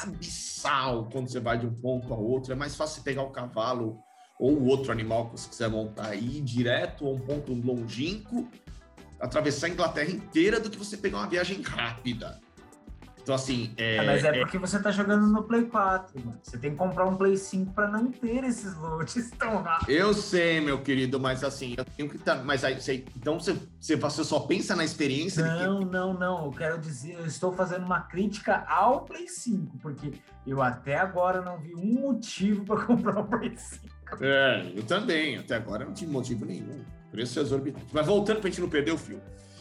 abissal 0.03 1.09
quando 1.11 1.31
você 1.31 1.41
vai 1.41 1.59
de 1.59 1.67
um 1.67 1.73
ponto 1.73 2.13
a 2.13 2.17
outro. 2.19 2.53
É 2.53 2.55
mais 2.55 2.77
fácil 2.77 3.03
pegar 3.03 3.23
o 3.23 3.31
cavalo 3.31 3.99
ou 4.39 4.53
o 4.53 4.67
outro 4.67 4.93
animal 4.93 5.31
que 5.31 5.41
você 5.41 5.49
quiser 5.49 5.71
montar 5.71 6.15
ir 6.15 6.43
direto 6.43 7.07
a 7.07 7.11
um 7.11 7.19
ponto 7.19 7.55
longínquo, 7.55 8.47
atravessar 9.19 9.69
a 9.69 9.71
Inglaterra 9.71 10.11
inteira, 10.11 10.61
do 10.61 10.69
que 10.69 10.77
você 10.77 10.99
pegar 10.99 11.19
uma 11.19 11.29
viagem 11.29 11.63
rápida. 11.63 12.39
Então, 13.23 13.35
assim. 13.35 13.73
É, 13.77 13.97
é, 13.97 14.07
mas 14.07 14.25
é, 14.25 14.29
é, 14.29 14.41
porque 14.41 14.59
você 14.59 14.79
tá 14.81 14.91
jogando 14.91 15.27
no 15.27 15.45
Play 15.45 15.65
4, 15.67 16.21
mano. 16.21 16.41
Você 16.43 16.59
tem 16.59 16.73
que 16.73 16.77
comprar 16.77 17.07
um 17.07 17.17
Play 17.17 17.37
5 17.37 17.73
para 17.73 17.89
não 17.89 18.11
ter 18.11 18.45
esses 18.45 18.77
loads 18.77 19.31
tão 19.39 19.63
rápidos. 19.63 19.95
Eu 19.95 20.13
sei, 20.13 20.61
meu 20.61 20.81
querido, 20.83 21.21
mas 21.21 21.45
assim, 21.45 21.75
eu 21.79 21.85
tenho 21.85 22.09
que 22.09 22.17
estar. 22.17 22.37
Tá, 22.37 22.45
mas 22.45 22.65
aí, 22.65 22.81
você, 22.81 23.05
então 23.17 23.39
você, 23.39 23.57
você 23.81 24.25
só 24.25 24.41
pensa 24.41 24.75
na 24.75 24.85
experiência? 24.85 25.45
Não, 25.45 25.79
que... 25.79 25.85
não, 25.85 26.15
não. 26.15 26.47
Eu 26.47 26.51
quero 26.51 26.79
dizer, 26.79 27.15
eu 27.15 27.27
estou 27.27 27.53
fazendo 27.53 27.85
uma 27.85 28.01
crítica 28.01 28.65
ao 28.69 29.03
Play 29.03 29.29
5, 29.29 29.79
porque 29.79 30.13
eu 30.47 30.61
até 30.61 30.99
agora 30.99 31.41
não 31.41 31.59
vi 31.59 31.75
um 31.75 32.01
motivo 32.01 32.65
para 32.65 32.83
comprar 32.85 33.21
um 33.21 33.27
Play 33.27 33.57
5. 33.57 33.93
É, 34.21 34.73
eu 34.75 34.83
também. 34.83 35.39
Até 35.39 35.55
agora 35.55 35.85
não 35.85 35.93
tive 35.93 36.11
motivo 36.11 36.45
nenhum. 36.45 36.85
Preço 37.11 37.39
exorbitante. 37.39 37.87
Mas 37.93 38.07
voltando 38.07 38.41
pra 38.41 38.51
gente 38.51 38.61
não 38.61 38.69
perder 38.69 38.93
o 38.93 38.99
fio. 38.99 39.21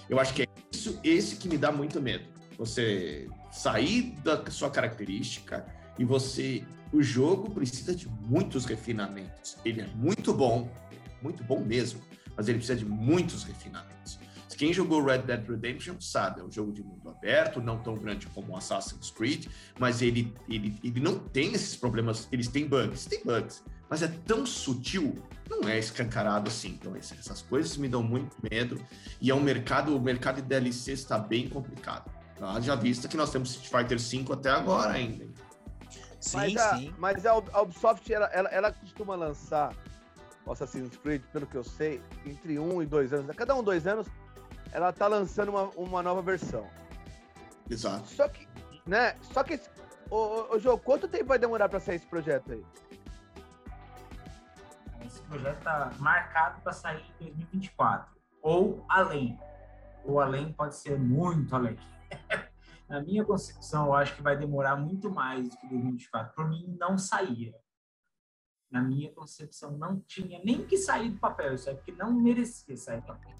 Eu 0.09 0.19
acho 0.19 0.33
que 0.33 0.43
é 0.43 0.47
isso, 0.73 0.99
esse 1.03 1.35
que 1.35 1.47
me 1.47 1.57
dá 1.57 1.71
muito 1.71 2.01
medo. 2.01 2.40
Você 2.61 3.27
sair 3.51 4.15
da 4.23 4.51
sua 4.51 4.69
característica 4.69 5.65
e 5.97 6.05
você. 6.05 6.63
O 6.93 7.01
jogo 7.01 7.49
precisa 7.49 7.95
de 7.95 8.07
muitos 8.07 8.65
refinamentos. 8.65 9.57
Ele 9.65 9.81
é 9.81 9.87
muito 9.95 10.31
bom, 10.31 10.69
muito 11.23 11.43
bom 11.43 11.59
mesmo, 11.59 11.99
mas 12.37 12.47
ele 12.47 12.59
precisa 12.59 12.77
de 12.77 12.85
muitos 12.85 13.43
refinamentos. 13.43 14.19
Quem 14.57 14.71
jogou 14.71 15.03
Red 15.03 15.23
Dead 15.23 15.49
Redemption 15.49 15.95
sabe, 15.99 16.39
é 16.39 16.43
um 16.43 16.51
jogo 16.51 16.71
de 16.71 16.83
mundo 16.83 17.09
aberto, 17.09 17.59
não 17.59 17.79
tão 17.79 17.95
grande 17.95 18.27
como 18.27 18.55
Assassin's 18.55 19.09
Creed, 19.09 19.47
mas 19.79 20.03
ele, 20.03 20.31
ele, 20.47 20.77
ele 20.83 20.99
não 20.99 21.17
tem 21.17 21.53
esses 21.53 21.75
problemas, 21.75 22.27
eles 22.31 22.47
têm 22.47 22.67
bugs, 22.67 23.05
tem 23.05 23.23
bugs, 23.23 23.63
mas 23.89 24.03
é 24.03 24.07
tão 24.07 24.45
sutil, 24.45 25.17
não 25.49 25.67
é 25.67 25.79
escancarado 25.79 26.47
assim. 26.47 26.77
Então, 26.79 26.95
essas 26.95 27.41
coisas 27.41 27.75
me 27.75 27.89
dão 27.89 28.03
muito 28.03 28.37
medo, 28.51 28.79
e 29.19 29.31
é 29.31 29.33
um 29.33 29.41
mercado, 29.41 29.97
o 29.97 29.99
mercado 29.99 30.35
de 30.35 30.43
DLC 30.43 30.91
está 30.91 31.17
bem 31.17 31.49
complicado. 31.49 32.20
Já 32.61 32.75
vista 32.75 33.07
que 33.07 33.15
nós 33.15 33.31
temos 33.31 33.51
Street 33.51 33.69
Fighter 33.69 33.99
V 33.99 34.33
até 34.33 34.49
agora 34.49 34.93
ainda. 34.93 35.27
Sim, 36.19 36.37
mas 36.37 36.57
a, 36.57 36.75
sim. 36.75 36.95
Mas 36.97 37.25
a 37.25 37.35
Ubisoft, 37.35 38.11
ela, 38.11 38.25
ela, 38.27 38.49
ela 38.49 38.71
costuma 38.71 39.15
lançar 39.15 39.73
o 40.45 40.51
Assassin's 40.51 40.97
Creed, 40.97 41.21
pelo 41.31 41.45
que 41.45 41.55
eu 41.55 41.63
sei, 41.63 42.01
entre 42.25 42.57
um 42.57 42.81
e 42.81 42.85
dois 42.85 43.13
anos. 43.13 43.29
A 43.29 43.33
cada 43.33 43.55
um, 43.55 43.63
dois 43.63 43.85
anos, 43.85 44.07
ela 44.71 44.91
tá 44.91 45.07
lançando 45.07 45.49
uma, 45.49 45.63
uma 45.75 46.01
nova 46.01 46.21
versão. 46.21 46.67
Exato. 47.69 48.07
Só 48.07 48.27
que, 48.27 48.47
né? 48.85 49.15
Só 49.33 49.43
que, 49.43 49.59
ô, 50.09 50.53
ô, 50.53 50.59
João, 50.59 50.77
quanto 50.77 51.07
tempo 51.07 51.25
vai 51.25 51.39
demorar 51.39 51.69
para 51.69 51.79
sair 51.79 51.95
esse 51.95 52.07
projeto 52.07 52.53
aí? 52.53 52.65
Esse 55.05 55.21
projeto 55.21 55.61
tá 55.61 55.91
marcado 55.99 56.61
para 56.61 56.73
sair 56.73 57.03
em 57.19 57.25
2024. 57.25 58.11
Ou 58.41 58.83
além. 58.89 59.39
Ou 60.05 60.19
além 60.19 60.51
pode 60.53 60.75
ser 60.75 60.99
muito 60.99 61.55
além. 61.55 61.77
Na 62.91 62.99
minha 62.99 63.23
concepção, 63.23 63.85
eu 63.85 63.93
acho 63.93 64.17
que 64.17 64.21
vai 64.21 64.37
demorar 64.37 64.75
muito 64.75 65.09
mais 65.09 65.47
do 65.47 65.55
que 65.55 65.65
2024. 65.65 66.35
Por 66.35 66.49
mim, 66.49 66.75
não 66.77 66.97
saía. 66.97 67.55
Na 68.69 68.81
minha 68.81 69.09
concepção, 69.13 69.77
não 69.77 70.01
tinha 70.01 70.41
nem 70.43 70.65
que 70.65 70.75
sair 70.75 71.09
do 71.09 71.17
papel. 71.17 71.53
Isso 71.53 71.69
é 71.69 71.73
porque 71.73 71.93
não 71.93 72.11
merecia 72.11 72.75
sair 72.75 72.99
do 72.99 73.07
papel. 73.07 73.33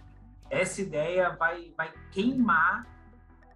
Essa 0.50 0.81
ideia 0.81 1.36
vai, 1.36 1.74
vai 1.75 1.93
queimar 2.12 2.88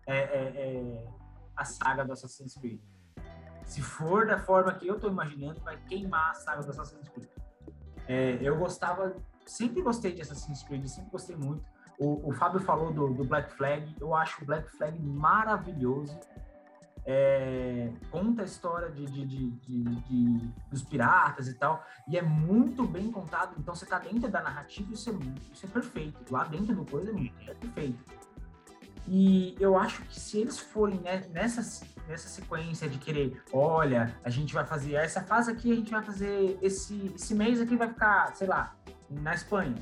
é, 0.05 0.17
é, 0.17 0.41
é, 0.57 1.07
a 1.55 1.63
saga 1.63 2.03
do 2.03 2.11
Assassin's 2.11 2.55
Creed. 2.55 2.81
Se 3.63 3.81
for 3.81 4.27
da 4.27 4.37
forma 4.37 4.73
que 4.73 4.85
eu 4.85 4.95
estou 4.95 5.09
imaginando, 5.09 5.61
vai 5.61 5.81
queimar 5.85 6.31
a 6.31 6.33
saga 6.33 6.61
do 6.61 6.71
Assassin's 6.71 7.07
Creed. 7.07 7.29
É, 8.05 8.37
eu 8.41 8.57
gostava, 8.57 9.15
sempre 9.45 9.81
gostei 9.81 10.11
de 10.11 10.21
Assassin's 10.21 10.61
Creed, 10.63 10.85
sempre 10.87 11.09
gostei 11.09 11.37
muito. 11.37 11.65
O, 11.97 12.29
o 12.29 12.33
Fábio 12.33 12.59
falou 12.59 12.91
do, 12.91 13.13
do, 13.13 13.23
Black 13.23 13.53
Flag, 13.53 13.95
eu 13.99 14.13
acho 14.13 14.41
o 14.41 14.45
Black 14.45 14.69
Flag 14.77 14.99
maravilhoso. 15.01 16.17
É, 17.07 17.91
conta 18.09 18.41
a 18.41 18.45
história 18.45 18.89
de, 18.89 19.05
de, 19.05 19.51
de, 19.51 20.51
dos 20.71 20.83
piratas 20.83 21.47
e 21.47 21.53
tal, 21.53 21.85
e 22.07 22.17
é 22.17 22.21
muito 22.21 22.85
bem 22.85 23.11
contado. 23.11 23.55
Então 23.59 23.75
você 23.75 23.85
tá 23.85 23.99
dentro 23.99 24.29
da 24.29 24.41
narrativa, 24.41 24.91
isso 24.91 25.09
é, 25.11 25.13
isso 25.53 25.65
é 25.65 25.69
perfeito. 25.69 26.33
Lá 26.33 26.43
dentro 26.45 26.75
do 26.75 26.83
coisa 26.83 27.11
é 27.47 27.53
perfeito. 27.53 28.03
E 29.07 29.55
eu 29.59 29.77
acho 29.77 30.01
que 30.01 30.19
se 30.19 30.39
eles 30.39 30.57
forem 30.57 30.99
nessa, 30.99 31.61
nessa 32.07 32.27
sequência 32.27 32.89
de 32.89 32.97
querer, 32.97 33.39
olha, 33.53 34.19
a 34.23 34.31
gente 34.31 34.51
vai 34.51 34.65
fazer 34.65 34.95
essa 34.95 35.21
fase 35.21 35.51
aqui, 35.51 35.71
a 35.71 35.75
gente 35.75 35.91
vai 35.91 36.01
fazer 36.01 36.57
esse, 36.59 37.13
esse 37.15 37.35
mês 37.35 37.61
aqui 37.61 37.77
vai 37.77 37.87
ficar, 37.87 38.35
sei 38.35 38.47
lá, 38.47 38.75
na 39.07 39.35
Espanha 39.35 39.75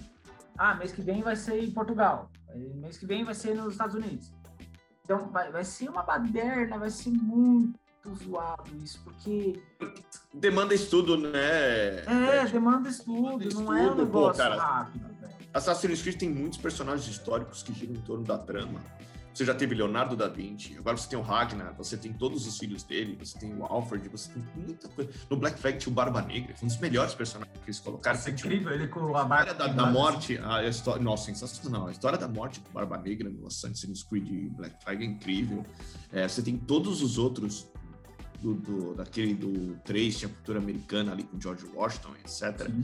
ah, 0.57 0.75
mês 0.75 0.91
que 0.91 1.01
vem 1.01 1.21
vai 1.21 1.35
ser 1.35 1.63
em 1.63 1.71
Portugal. 1.71 2.29
Mês 2.75 2.97
que 2.97 3.05
vem 3.05 3.23
vai 3.23 3.33
ser 3.33 3.55
nos 3.55 3.73
Estados 3.73 3.95
Unidos. 3.95 4.33
Então, 5.03 5.29
vai, 5.31 5.51
vai 5.51 5.63
ser 5.63 5.89
uma 5.89 6.03
baderna, 6.03 6.77
vai 6.77 6.89
ser 6.89 7.11
muito 7.11 7.79
zoado 8.23 8.71
isso, 8.81 9.01
porque. 9.03 9.61
Demanda 10.33 10.73
estudo, 10.73 11.17
né? 11.17 12.03
É, 12.05 12.45
demanda 12.51 12.89
estudo, 12.89 13.37
demanda 13.37 13.61
não 13.61 13.77
é 13.77 13.91
um 13.91 13.95
negócio 13.95 14.31
pô, 14.31 14.37
cara, 14.37 14.61
rápido, 14.61 15.07
velho. 15.19 15.33
Assassin's 15.53 16.01
Creed 16.01 16.17
tem 16.17 16.29
muitos 16.29 16.57
personagens 16.57 17.07
históricos 17.07 17.61
que 17.61 17.73
giram 17.73 17.93
em 17.93 18.01
torno 18.01 18.23
da 18.23 18.37
trama. 18.37 18.79
Você 19.33 19.45
já 19.45 19.55
teve 19.55 19.73
Leonardo 19.73 20.15
da 20.15 20.27
Vinci, 20.27 20.75
agora 20.77 20.95
você 20.95 21.09
tem 21.09 21.17
o 21.17 21.23
Ragnar, 21.23 21.73
você 21.75 21.97
tem 21.97 22.13
todos 22.13 22.45
os 22.45 22.59
filhos 22.59 22.83
dele, 22.83 23.17
você 23.19 23.39
tem 23.39 23.51
o 23.51 23.65
Alfred, 23.65 24.07
você 24.07 24.31
tem 24.31 24.43
muita 24.55 24.87
coisa. 24.89 25.09
No 25.27 25.37
Black 25.37 25.59
Flag 25.59 25.79
tinha 25.79 25.91
o 25.91 25.95
Barba 25.95 26.21
Negra, 26.21 26.55
foi 26.55 26.65
um 26.65 26.69
dos 26.69 26.79
melhores 26.79 27.15
personagens 27.15 27.57
que 27.57 27.65
eles 27.65 27.79
colocaram. 27.79 28.15
Nossa, 28.15 28.29
é 28.29 28.33
incrível, 28.33 28.71
ele 28.71 28.87
com 28.87 29.17
a 29.17 29.23
barba. 29.23 29.53
Da, 29.55 29.67
da 29.67 29.85
morte, 29.87 30.37
a 30.37 30.63
história. 30.67 31.01
Nossa, 31.01 31.25
sensacional. 31.25 31.87
A 31.87 31.91
história 31.91 32.17
da 32.17 32.27
morte 32.27 32.59
do 32.59 32.69
Barba 32.69 32.97
Negra 32.97 33.27
no 33.27 33.47
Assassin's 33.47 34.03
Creed 34.03 34.29
e 34.29 34.49
Black 34.49 34.83
Flag 34.83 35.03
é 35.03 35.07
incrível. 35.07 35.65
É, 36.11 36.27
você 36.27 36.43
tem 36.43 36.55
todos 36.55 37.01
os 37.01 37.17
outros 37.17 37.67
do, 38.39 38.53
do, 38.53 38.93
daquele 38.93 39.33
do 39.33 39.75
3, 39.83 40.19
tinha 40.19 40.29
cultura 40.29 40.59
americana 40.59 41.11
ali 41.11 41.23
com 41.23 41.41
George 41.41 41.65
Washington, 41.73 42.11
etc. 42.23 42.67
Sim. 42.67 42.83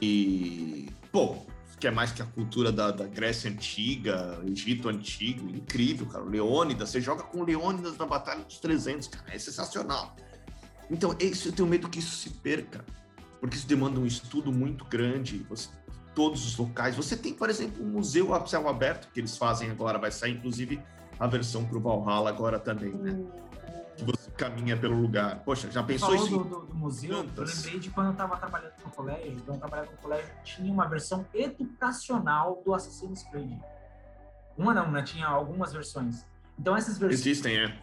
E, 0.00 0.88
pô, 1.12 1.36
que 1.78 1.86
é 1.86 1.90
mais 1.90 2.10
que 2.12 2.22
a 2.22 2.26
cultura 2.26 2.72
da, 2.72 2.90
da 2.90 3.06
Grécia 3.06 3.50
Antiga, 3.50 4.40
Egito 4.46 4.88
Antigo, 4.88 5.48
incrível, 5.50 6.06
cara. 6.06 6.24
Leônidas, 6.24 6.90
você 6.90 7.00
joga 7.00 7.22
com 7.22 7.42
Leônidas 7.42 7.96
na 7.98 8.06
Batalha 8.06 8.44
dos 8.44 8.58
300, 8.58 9.08
cara, 9.08 9.34
é 9.34 9.38
sensacional. 9.38 10.16
Então, 10.90 11.14
isso, 11.20 11.48
eu 11.48 11.52
tenho 11.52 11.68
medo 11.68 11.88
que 11.88 11.98
isso 11.98 12.16
se 12.16 12.30
perca, 12.30 12.84
porque 13.40 13.56
isso 13.56 13.66
demanda 13.66 14.00
um 14.00 14.06
estudo 14.06 14.50
muito 14.50 14.84
grande, 14.84 15.44
você, 15.48 15.68
todos 16.14 16.46
os 16.46 16.56
locais. 16.56 16.96
Você 16.96 17.16
tem, 17.16 17.34
por 17.34 17.50
exemplo, 17.50 17.84
um 17.84 17.90
museu 17.90 18.32
a 18.34 18.46
céu 18.46 18.68
aberto 18.68 19.12
que 19.12 19.20
eles 19.20 19.36
fazem 19.36 19.70
agora, 19.70 19.98
vai 19.98 20.10
sair 20.10 20.32
inclusive 20.32 20.80
a 21.20 21.26
versão 21.26 21.64
para 21.64 21.76
o 21.76 21.80
Valhalla 21.80 22.30
agora 22.30 22.58
também, 22.58 22.92
né? 22.92 23.18
que 23.45 23.45
você 24.04 24.30
caminha 24.30 24.76
pelo 24.76 25.00
lugar. 25.00 25.42
Poxa, 25.44 25.70
já 25.70 25.82
pensou 25.82 26.14
isso? 26.14 26.38
Do, 26.38 26.44
do, 26.44 26.66
do 26.66 26.74
museu, 26.74 27.24
Tantas. 27.24 27.50
eu 27.50 27.56
lembrei 27.56 27.80
de 27.80 27.90
quando 27.90 28.06
eu 28.06 28.12
estava 28.12 28.36
trabalhando 28.36 28.72
no 28.84 28.90
colégio, 28.90 29.42
quando 29.44 29.54
eu 29.54 29.58
trabalhava 29.58 29.90
no 29.90 29.96
colégio, 29.98 30.30
tinha 30.44 30.72
uma 30.72 30.86
versão 30.86 31.26
educacional 31.32 32.62
do 32.64 32.74
Assassin's 32.74 33.22
Creed. 33.24 33.58
Uma 34.56 34.74
não, 34.74 34.90
né? 34.90 35.02
Tinha 35.02 35.26
algumas 35.26 35.72
versões. 35.72 36.24
Então 36.58 36.76
essas 36.76 36.98
versões 36.98 37.20
Existem, 37.20 37.58
é. 37.58 37.78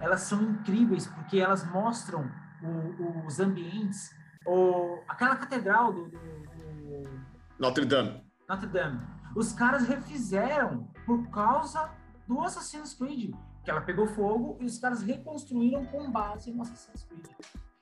elas 0.00 0.20
são 0.20 0.42
incríveis 0.42 1.06
porque 1.06 1.38
elas 1.38 1.64
mostram 1.70 2.30
o, 2.62 3.26
os 3.26 3.40
ambientes, 3.40 4.14
o, 4.46 4.98
aquela 5.08 5.36
catedral 5.36 5.92
do, 5.92 6.08
do, 6.08 6.18
do 6.18 7.20
Notre 7.58 7.84
Dame. 7.84 8.22
Notre 8.48 8.66
Dame. 8.68 9.00
Os 9.34 9.52
caras 9.52 9.86
refizeram 9.86 10.88
por 11.04 11.28
causa 11.30 11.90
do 12.26 12.40
Assassin's 12.40 12.94
Creed 12.94 13.34
que 13.66 13.70
ela 13.72 13.80
pegou 13.80 14.06
fogo 14.06 14.56
e 14.60 14.64
os 14.64 14.78
caras 14.78 15.02
reconstruíram 15.02 15.84
com 15.86 16.08
base 16.08 16.52
no 16.52 16.62
Assassin's 16.62 17.02
Creed. 17.02 17.26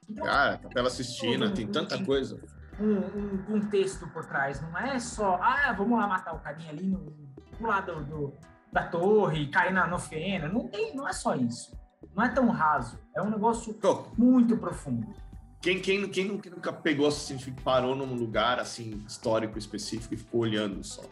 Então, 0.08 0.24
Cara, 0.24 0.56
Capela 0.56 0.88
Sistina, 0.88 1.50
tem 1.50 1.66
tanta 1.66 1.98
um, 1.98 2.04
coisa. 2.06 2.40
Um, 2.80 2.96
um, 2.96 3.42
contexto 3.44 4.08
por 4.08 4.24
trás, 4.24 4.62
não 4.62 4.78
é 4.78 4.98
só, 4.98 5.38
ah, 5.42 5.74
vamos 5.76 5.98
lá 5.98 6.06
matar 6.06 6.34
o 6.34 6.38
carinha 6.38 6.70
ali 6.70 6.86
no, 6.86 7.14
no 7.60 7.68
lado 7.68 8.02
do, 8.02 8.32
da 8.72 8.86
torre, 8.86 9.48
cair 9.48 9.74
na, 9.74 9.86
no 9.86 9.98
fena. 9.98 10.48
Não 10.48 10.66
tem, 10.68 10.96
não 10.96 11.06
é 11.06 11.12
só 11.12 11.34
isso. 11.34 11.78
Não 12.16 12.24
é 12.24 12.30
tão 12.30 12.48
raso. 12.48 12.98
É 13.14 13.20
um 13.20 13.28
negócio 13.28 13.78
muito 14.16 14.56
profundo. 14.56 15.14
Quem, 15.60 15.80
quem, 15.80 16.08
quem 16.08 16.28
nunca 16.28 16.72
pegou 16.72 17.06
assim, 17.06 17.38
parou 17.62 17.94
num 17.94 18.14
lugar 18.14 18.58
assim 18.58 19.04
histórico 19.06 19.58
específico 19.58 20.14
e 20.14 20.16
ficou 20.16 20.40
olhando 20.40 20.82
só? 20.82 21.02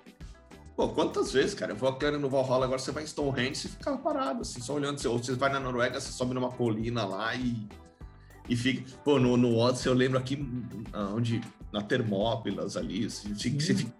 Pô, 0.76 0.88
quantas 0.88 1.32
vezes, 1.32 1.54
cara? 1.54 1.72
Eu 1.72 1.76
vou 1.76 1.92
querendo 1.94 2.20
no 2.20 2.30
Valhalla, 2.30 2.64
agora 2.64 2.78
você 2.78 2.90
vai 2.90 3.02
em 3.02 3.06
Stonehenge 3.06 3.66
e 3.66 3.70
fica 3.70 3.96
parado, 3.98 4.40
assim, 4.40 4.60
só 4.60 4.74
olhando. 4.74 5.04
Ou 5.08 5.18
você 5.18 5.34
vai 5.34 5.52
na 5.52 5.60
Noruega, 5.60 6.00
você 6.00 6.10
sobe 6.12 6.32
numa 6.34 6.50
colina 6.50 7.04
lá 7.04 7.34
e, 7.34 7.68
e 8.48 8.56
fica. 8.56 8.90
Pô, 9.04 9.18
no, 9.18 9.36
no 9.36 9.56
Odyssey 9.58 9.90
eu 9.90 9.94
lembro 9.94 10.18
aqui 10.18 10.38
onde. 11.14 11.40
Na 11.72 11.80
Termópilas 11.80 12.76
ali, 12.76 13.06
assim, 13.06 13.32
você 13.34 13.74
fica 13.74 13.92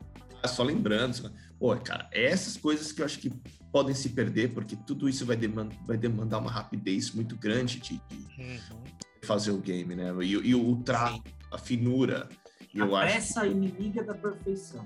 só 0.47 0.63
lembrando. 0.63 1.33
Pô, 1.59 1.75
cara, 1.77 2.09
é 2.13 2.25
essas 2.27 2.57
coisas 2.57 2.93
que 2.93 3.01
eu 3.01 3.07
acho 3.07 3.19
que 3.19 3.33
podem 3.73 3.95
se 3.95 4.11
perder, 4.11 4.53
porque 4.53 4.77
tudo 4.77 5.09
isso 5.09 5.25
vai, 5.25 5.37
demandar, 5.37 5.77
vai 5.87 5.97
demandar 5.97 6.39
uma 6.39 6.51
rapidez 6.51 7.13
muito 7.13 7.35
grande 7.37 7.81
de, 7.81 7.95
de 8.09 8.43
uhum. 8.43 8.85
fazer 9.23 9.53
o 9.53 9.59
game, 9.59 9.95
né? 9.97 10.13
E, 10.23 10.33
e 10.33 10.55
o 10.55 10.77
trato, 10.77 11.23
a 11.51 11.57
finura. 11.57 12.29
A 12.75 12.79
eu 12.79 12.91
pressa 12.91 13.41
acho 13.41 13.51
que... 13.51 13.57
inimiga 13.57 14.05
da 14.05 14.15
perfeição. 14.15 14.85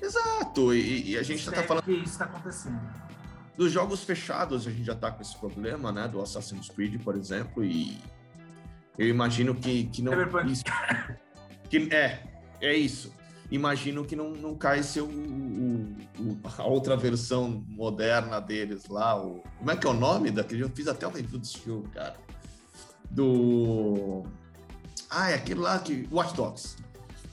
Exato, 0.00 0.74
e, 0.74 1.10
e 1.10 1.18
a 1.18 1.22
gente 1.22 1.40
está 1.40 1.62
falando. 1.62 1.84
que 1.84 1.92
isso 1.92 2.04
está 2.12 2.24
acontecendo. 2.24 2.80
Dos 3.56 3.72
jogos 3.72 4.04
fechados, 4.04 4.66
a 4.66 4.70
gente 4.70 4.84
já 4.84 4.92
está 4.92 5.10
com 5.10 5.22
esse 5.22 5.36
problema, 5.38 5.90
né? 5.90 6.06
Do 6.06 6.20
Assassin's 6.20 6.68
Creed, 6.68 7.00
por 7.02 7.16
exemplo, 7.16 7.64
e 7.64 7.98
eu 8.98 9.08
imagino 9.08 9.54
que, 9.54 9.84
que 9.84 10.02
não. 10.02 10.12
Isso, 10.46 10.64
que, 11.68 11.94
é, 11.94 12.22
é 12.60 12.74
isso. 12.74 13.12
Imagino 13.50 14.04
que 14.04 14.16
não, 14.16 14.30
não 14.30 14.56
cai 14.56 14.82
ser 14.82 15.02
o, 15.02 15.08
o, 15.08 15.96
o, 16.18 16.38
a 16.58 16.64
outra 16.64 16.96
versão 16.96 17.64
moderna 17.68 18.40
deles 18.40 18.88
lá. 18.88 19.22
O, 19.22 19.42
como 19.58 19.70
é 19.70 19.76
que 19.76 19.86
é 19.86 19.90
o 19.90 19.94
nome 19.94 20.30
daquele? 20.30 20.62
Eu 20.62 20.70
fiz 20.70 20.88
até 20.88 21.06
o 21.06 21.10
review 21.10 21.38
desse 21.38 21.64
jogo, 21.64 21.88
cara. 21.90 22.16
Do. 23.10 24.24
Ah, 25.10 25.30
é 25.30 25.34
aquele 25.34 25.60
lá 25.60 25.78
que. 25.78 26.08
Watch 26.10 26.34
Dogs. 26.34 26.76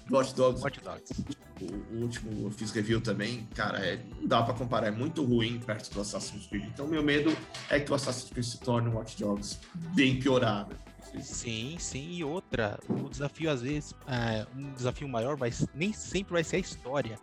Watch 0.09 0.35
Dogs. 0.35 0.61
Watch 0.61 0.79
Dogs 0.81 1.25
o, 1.61 2.01
último 2.01 2.47
eu 2.47 2.51
fiz 2.51 2.71
review 2.71 3.01
também, 3.01 3.47
cara, 3.55 3.79
é, 3.79 4.03
não 4.19 4.27
dá 4.27 4.41
para 4.43 4.53
comparar, 4.53 4.87
é 4.87 4.91
muito 4.91 5.23
ruim 5.23 5.59
perto 5.59 5.93
do 5.93 6.01
Assassin's 6.01 6.47
Creed. 6.47 6.65
Então, 6.65 6.87
meu 6.87 7.03
medo 7.03 7.35
é 7.69 7.79
que 7.79 7.91
o 7.91 7.95
Assassin's 7.95 8.29
Creed 8.29 8.45
se 8.45 8.59
torne 8.59 8.89
um 8.89 8.95
Watch 8.95 9.17
Dogs 9.17 9.59
bem 9.93 10.19
piorado. 10.19 10.75
Sim, 11.21 11.77
sim, 11.79 12.11
e 12.11 12.23
outra, 12.23 12.79
o 12.89 13.07
desafio 13.07 13.51
às 13.51 13.61
vezes, 13.61 13.93
é, 14.07 14.47
um 14.55 14.73
desafio 14.73 15.07
maior 15.07 15.37
vai 15.37 15.51
nem 15.75 15.93
sempre 15.93 16.33
vai 16.33 16.43
ser 16.43 16.55
a 16.57 16.59
história. 16.59 17.19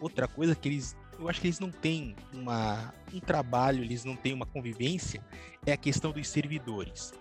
Outra 0.00 0.26
coisa 0.26 0.54
que 0.54 0.68
eles, 0.68 0.96
eu 1.18 1.28
acho 1.28 1.40
que 1.40 1.48
eles 1.48 1.60
não 1.60 1.70
têm 1.70 2.16
uma, 2.32 2.94
um 3.12 3.20
trabalho, 3.20 3.84
eles 3.84 4.04
não 4.04 4.16
têm 4.16 4.32
uma 4.32 4.46
convivência, 4.46 5.22
é 5.66 5.72
a 5.72 5.76
questão 5.76 6.10
dos 6.10 6.26
servidores. 6.28 7.12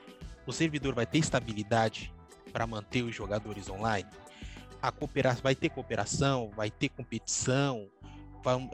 O 0.46 0.53
servidor 0.53 0.96
vai 0.96 1.05
ter 1.05 1.20
estabilidade 1.20 2.13
para 2.51 2.65
manter 2.65 3.03
os 3.03 3.15
jogadores 3.15 3.70
online? 3.70 4.08
A 4.84 4.92
cooperação, 4.92 5.42
vai 5.42 5.56
ter 5.56 5.70
cooperação, 5.70 6.52
vai 6.54 6.70
ter 6.70 6.90
competição, 6.90 7.90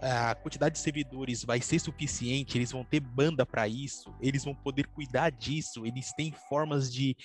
a 0.01 0.33
quantidade 0.33 0.73
de 0.73 0.79
servidores 0.79 1.43
vai 1.43 1.61
ser 1.61 1.77
suficiente, 1.77 2.57
eles 2.57 2.71
vão 2.71 2.83
ter 2.83 2.99
banda 2.99 3.45
para 3.45 3.67
isso, 3.67 4.11
eles 4.19 4.43
vão 4.43 4.55
poder 4.55 4.87
cuidar 4.87 5.29
disso, 5.29 5.85
eles 5.85 6.11
têm 6.13 6.33
formas 6.49 6.91
de 6.91 7.15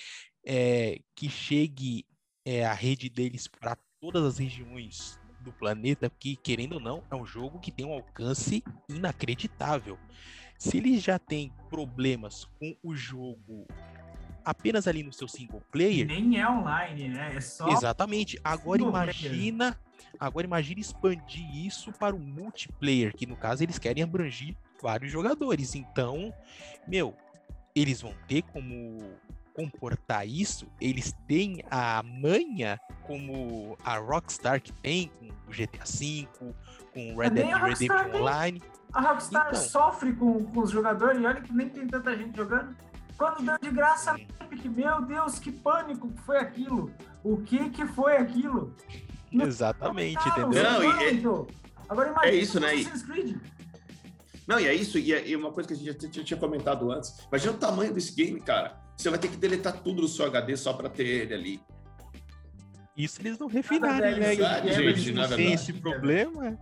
é, 0.46 0.98
que 1.16 1.30
chegue 1.30 2.04
é, 2.44 2.66
a 2.66 2.74
rede 2.74 3.08
deles 3.08 3.48
para 3.48 3.74
todas 3.98 4.22
as 4.22 4.36
regiões 4.36 5.18
do 5.40 5.50
planeta, 5.50 6.10
que 6.10 6.36
querendo 6.36 6.74
ou 6.74 6.80
não, 6.80 7.02
é 7.10 7.16
um 7.16 7.24
jogo 7.24 7.58
que 7.60 7.72
tem 7.72 7.86
um 7.86 7.92
alcance 7.94 8.62
inacreditável. 8.86 9.98
Se 10.58 10.76
eles 10.76 11.02
já 11.02 11.18
têm 11.18 11.50
problemas 11.70 12.44
com 12.60 12.76
o 12.82 12.94
jogo 12.94 13.66
apenas 14.44 14.86
ali 14.86 15.02
no 15.02 15.12
seu 15.12 15.28
single 15.28 15.62
player. 15.70 16.06
Nem 16.06 16.40
é 16.40 16.48
online, 16.48 17.08
né? 17.08 17.32
É 17.36 17.40
só. 17.40 17.68
Exatamente. 17.68 18.38
Agora 18.44 18.82
imagina. 18.82 19.72
Player. 19.72 19.84
Agora 20.18 20.46
imagine 20.46 20.80
expandir 20.80 21.56
isso 21.56 21.92
para 21.92 22.14
o 22.14 22.18
multiplayer, 22.18 23.14
que 23.14 23.26
no 23.26 23.36
caso 23.36 23.64
eles 23.64 23.78
querem 23.78 24.02
abranger 24.02 24.54
vários 24.80 25.10
jogadores. 25.10 25.74
Então, 25.74 26.32
meu, 26.86 27.16
eles 27.74 28.00
vão 28.00 28.14
ter 28.28 28.42
como 28.42 28.98
comportar 29.54 30.26
isso, 30.26 30.66
eles 30.80 31.14
têm 31.28 31.62
a 31.70 32.02
manha 32.02 32.78
como 33.06 33.78
a 33.84 33.96
Rockstar 33.98 34.60
que 34.60 34.72
tem 34.72 35.08
com 35.20 35.26
o 35.26 35.50
GTA 35.50 35.84
V, 35.84 36.28
com 36.92 37.16
Red 37.16 37.30
Dead 37.30 37.46
Redemption 37.46 38.20
Online. 38.20 38.62
A 38.92 39.00
Rockstar 39.00 39.48
então, 39.48 39.60
sofre 39.60 40.12
com, 40.12 40.44
com 40.44 40.60
os 40.60 40.70
jogadores 40.70 41.20
e 41.20 41.24
olha 41.24 41.40
que 41.40 41.52
nem 41.52 41.68
tem 41.68 41.86
tanta 41.86 42.16
gente 42.16 42.36
jogando. 42.36 42.76
Quando 43.16 43.44
deu 43.44 43.58
de 43.58 43.70
graça 43.70 44.16
meu 44.68 45.02
Deus, 45.02 45.38
que 45.38 45.52
pânico 45.52 46.10
que 46.10 46.22
foi 46.22 46.38
aquilo. 46.38 46.90
O 47.22 47.38
que 47.38 47.70
que 47.70 47.86
foi 47.86 48.16
aquilo? 48.16 48.74
Exatamente, 49.32 50.28
entendeu? 50.28 50.62
Não, 50.62 50.82
e 50.82 51.04
é, 51.04 51.46
Agora 51.88 52.10
imagina 52.10 52.32
é 52.32 52.34
isso, 52.34 52.60
né? 52.60 52.68
Creed. 53.06 53.36
Não, 54.46 54.60
e 54.60 54.66
é 54.66 54.74
isso, 54.74 54.98
e, 54.98 55.12
é, 55.12 55.26
e 55.26 55.34
uma 55.34 55.50
coisa 55.50 55.68
que 55.68 55.74
a 55.74 55.76
gente 55.76 56.16
já 56.16 56.24
tinha 56.24 56.38
comentado 56.38 56.90
antes. 56.90 57.14
Imagina 57.28 57.52
o 57.52 57.56
tamanho 57.56 57.92
desse 57.92 58.14
game, 58.14 58.40
cara. 58.40 58.78
Você 58.96 59.10
vai 59.10 59.18
ter 59.18 59.28
que 59.28 59.36
deletar 59.36 59.80
tudo 59.80 60.02
do 60.02 60.08
seu 60.08 60.26
HD 60.26 60.56
só 60.56 60.72
para 60.72 60.88
ter 60.88 61.06
ele 61.06 61.34
ali. 61.34 61.60
Isso 62.96 63.20
eles 63.20 63.38
não 63.38 63.48
refinarem, 63.48 64.18
né? 64.18 64.28
Verdade, 64.28 64.68
gente, 64.68 64.80
eles 64.82 65.14
não 65.14 65.28
tem 65.28 65.52
esse 65.52 65.72
problema, 65.72 66.56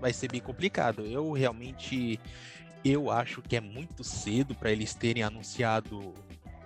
vai 0.00 0.12
ser 0.12 0.30
bem 0.30 0.40
complicado. 0.40 1.02
Eu 1.02 1.30
realmente 1.32 2.18
eu 2.84 3.10
acho 3.10 3.42
que 3.42 3.56
é 3.56 3.60
muito 3.60 4.02
cedo 4.02 4.54
para 4.54 4.70
eles 4.70 4.94
terem 4.94 5.22
anunciado 5.22 6.14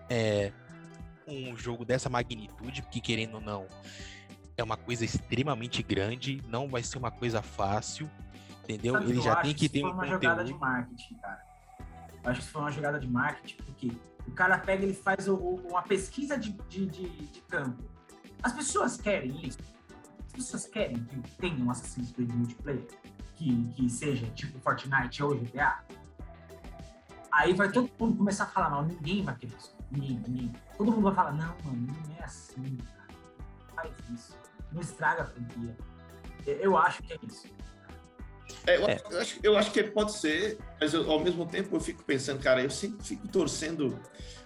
é, 0.09 0.53
um 1.27 1.57
jogo 1.57 1.85
dessa 1.85 2.09
magnitude, 2.09 2.83
porque 2.83 3.01
querendo 3.01 3.37
ou 3.37 3.41
não, 3.41 3.67
é 4.57 4.63
uma 4.63 4.77
coisa 4.77 5.05
extremamente 5.05 5.83
grande, 5.83 6.43
não 6.49 6.69
vai 6.69 6.83
ser 6.83 6.99
uma 6.99 7.11
coisa 7.11 7.43
fácil, 7.43 8.09
entendeu? 8.63 9.01
Ele 9.03 9.21
já 9.21 9.37
tem 9.37 9.55
que 9.55 9.69
ter 9.69 9.83
um 9.83 9.87
uma 9.87 9.95
conteúdo. 9.95 10.13
jogada 10.13 10.45
de 10.45 10.55
marketing, 10.55 11.15
cara. 11.15 11.45
Eu 12.23 12.31
acho 12.31 12.41
que 12.41 12.45
isso 12.45 12.53
foi 12.53 12.63
uma 12.63 12.71
jogada 12.71 13.01
de 13.01 13.09
marketing, 13.09 13.57
porque 13.57 13.93
O 14.27 14.31
cara 14.31 14.59
pega, 14.59 14.83
ele 14.85 14.95
faz 14.95 15.29
o, 15.29 15.35
o, 15.35 15.57
uma 15.69 15.83
pesquisa 15.83 16.39
de, 16.39 16.53
de, 16.69 16.87
de, 16.87 17.09
de, 17.09 17.41
campo. 17.43 17.83
As 18.43 18.53
pessoas 18.53 18.97
querem 18.97 19.47
isso? 19.47 19.59
As 20.27 20.33
pessoas 20.33 20.67
querem 20.67 21.05
que 21.05 21.31
tenha 21.33 21.63
um 21.63 21.71
Assassin's 21.71 22.13
Creed 22.13 22.31
multiplayer? 22.31 22.87
Que, 23.35 23.65
que 23.75 23.91
seja 23.91 24.27
tipo 24.31 24.59
Fortnite 24.61 25.23
ou 25.23 25.37
GTA? 25.37 25.85
Aí 27.35 27.53
vai 27.53 27.71
todo 27.71 27.91
mundo 27.99 28.17
começar 28.17 28.45
a 28.45 28.47
falar, 28.47 28.71
não, 28.71 28.85
ninguém 28.85 29.25
vai 29.25 29.37
querer 29.37 29.55
isso. 29.59 29.75
Ninguém, 29.91 30.23
ninguém. 30.29 30.53
Todo 30.79 30.93
mundo 30.93 31.03
vai 31.03 31.15
falar, 31.15 31.33
não, 31.33 31.55
mano, 31.65 31.87
não 32.09 32.17
é 32.17 32.25
assim, 32.25 32.77
cara. 32.77 33.09
Não 33.59 33.75
faz 33.75 33.93
isso. 34.15 34.37
Não 34.73 34.81
estraga 34.81 35.23
a 35.23 35.27
franquia. 35.27 35.77
Eu 36.47 36.77
acho 36.77 37.03
que 37.03 37.13
é 37.13 37.19
isso. 37.27 37.49
É, 38.67 38.77
eu, 38.77 38.87
é. 38.87 39.21
acho, 39.21 39.41
eu 39.43 39.59
acho 39.59 39.73
que 39.73 39.83
pode 39.83 40.13
ser, 40.13 40.59
mas 40.81 40.95
eu, 40.95 41.11
ao 41.11 41.21
mesmo 41.21 41.45
tempo 41.47 41.75
eu 41.75 41.81
fico 41.81 42.05
pensando, 42.05 42.41
cara, 42.41 42.63
eu 42.63 42.71
sempre 42.71 43.05
fico 43.05 43.27
torcendo 43.27 43.99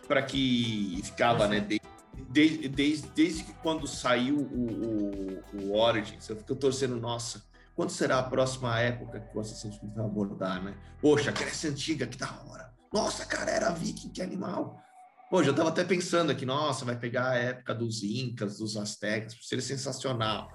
para 0.07 0.23
que 0.23 1.01
ficava, 1.05 1.47
né, 1.47 1.61
desde, 1.61 2.69
desde, 2.69 3.09
desde 3.09 3.45
que 3.45 3.53
quando 3.55 3.87
saiu 3.87 4.39
o, 4.39 5.43
o, 5.55 5.67
o 5.67 5.77
Origins, 5.77 6.29
eu 6.29 6.37
fico 6.37 6.55
torcendo, 6.55 6.97
nossa, 6.97 7.45
quando 7.79 7.91
será 7.91 8.19
a 8.19 8.23
próxima 8.23 8.81
época 8.81 9.21
que 9.21 9.37
o 9.37 9.41
Assassin's 9.41 9.79
Creed 9.79 9.95
vai 9.95 10.05
abordar, 10.05 10.61
né? 10.63 10.75
Poxa, 11.01 11.31
aquela 11.31 11.51
essa 11.51 11.69
antiga, 11.69 12.09
que 12.09 12.17
da 12.17 12.27
hora. 12.27 12.48
Nossa, 12.93 13.25
cara, 13.25 13.51
era 13.51 13.71
viking, 13.71 14.09
que 14.11 14.23
animal. 14.23 14.83
Pô, 15.31 15.43
já 15.43 15.53
tava 15.53 15.69
até 15.69 15.85
pensando 15.85 16.33
aqui, 16.33 16.47
nossa, 16.47 16.87
vai 16.87 16.99
pegar 16.99 17.31
a 17.31 17.35
época 17.37 17.75
dos 17.75 18.03
Incas, 18.03 18.59
dos 18.59 18.77
Aztecas, 18.77 19.37
seria 19.43 19.63
sensacional. 19.63 20.51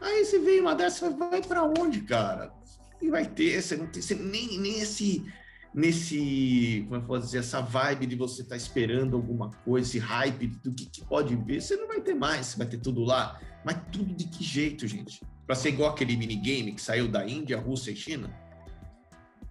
Aí 0.00 0.24
você 0.24 0.38
vem 0.38 0.60
uma 0.60 0.74
dessa, 0.74 1.10
vai 1.10 1.40
para 1.42 1.62
onde, 1.62 2.00
cara? 2.00 2.52
E 3.00 3.08
vai 3.08 3.24
ter, 3.24 3.62
você 3.62 3.76
não 3.76 3.86
tem 3.86 4.02
você, 4.02 4.14
nem, 4.16 4.58
nem 4.58 4.80
esse, 4.80 5.24
nesse, 5.72 6.84
como 6.88 6.96
eu 6.96 7.06
posso 7.06 7.26
dizer, 7.26 7.38
essa 7.38 7.60
vibe 7.60 8.06
de 8.06 8.16
você 8.16 8.42
estar 8.42 8.54
tá 8.54 8.56
esperando 8.56 9.14
alguma 9.14 9.50
coisa, 9.64 9.88
esse 9.88 9.98
hype 9.98 10.48
do 10.48 10.72
que, 10.72 10.86
que 10.86 11.04
pode 11.04 11.36
vir, 11.36 11.62
você 11.62 11.76
não 11.76 11.86
vai 11.86 12.00
ter 12.00 12.14
mais, 12.14 12.46
você 12.46 12.58
vai 12.58 12.66
ter 12.66 12.78
tudo 12.78 13.04
lá. 13.04 13.40
Mas 13.64 13.76
tudo 13.92 14.12
de 14.14 14.24
que 14.24 14.42
jeito, 14.42 14.88
gente? 14.88 15.22
Para 15.46 15.54
ser 15.54 15.68
igual 15.68 15.90
aquele 15.90 16.16
minigame 16.16 16.72
que 16.72 16.80
saiu 16.80 17.06
da 17.06 17.26
Índia, 17.26 17.58
Rússia 17.60 17.90
e 17.90 17.96
China? 17.96 18.34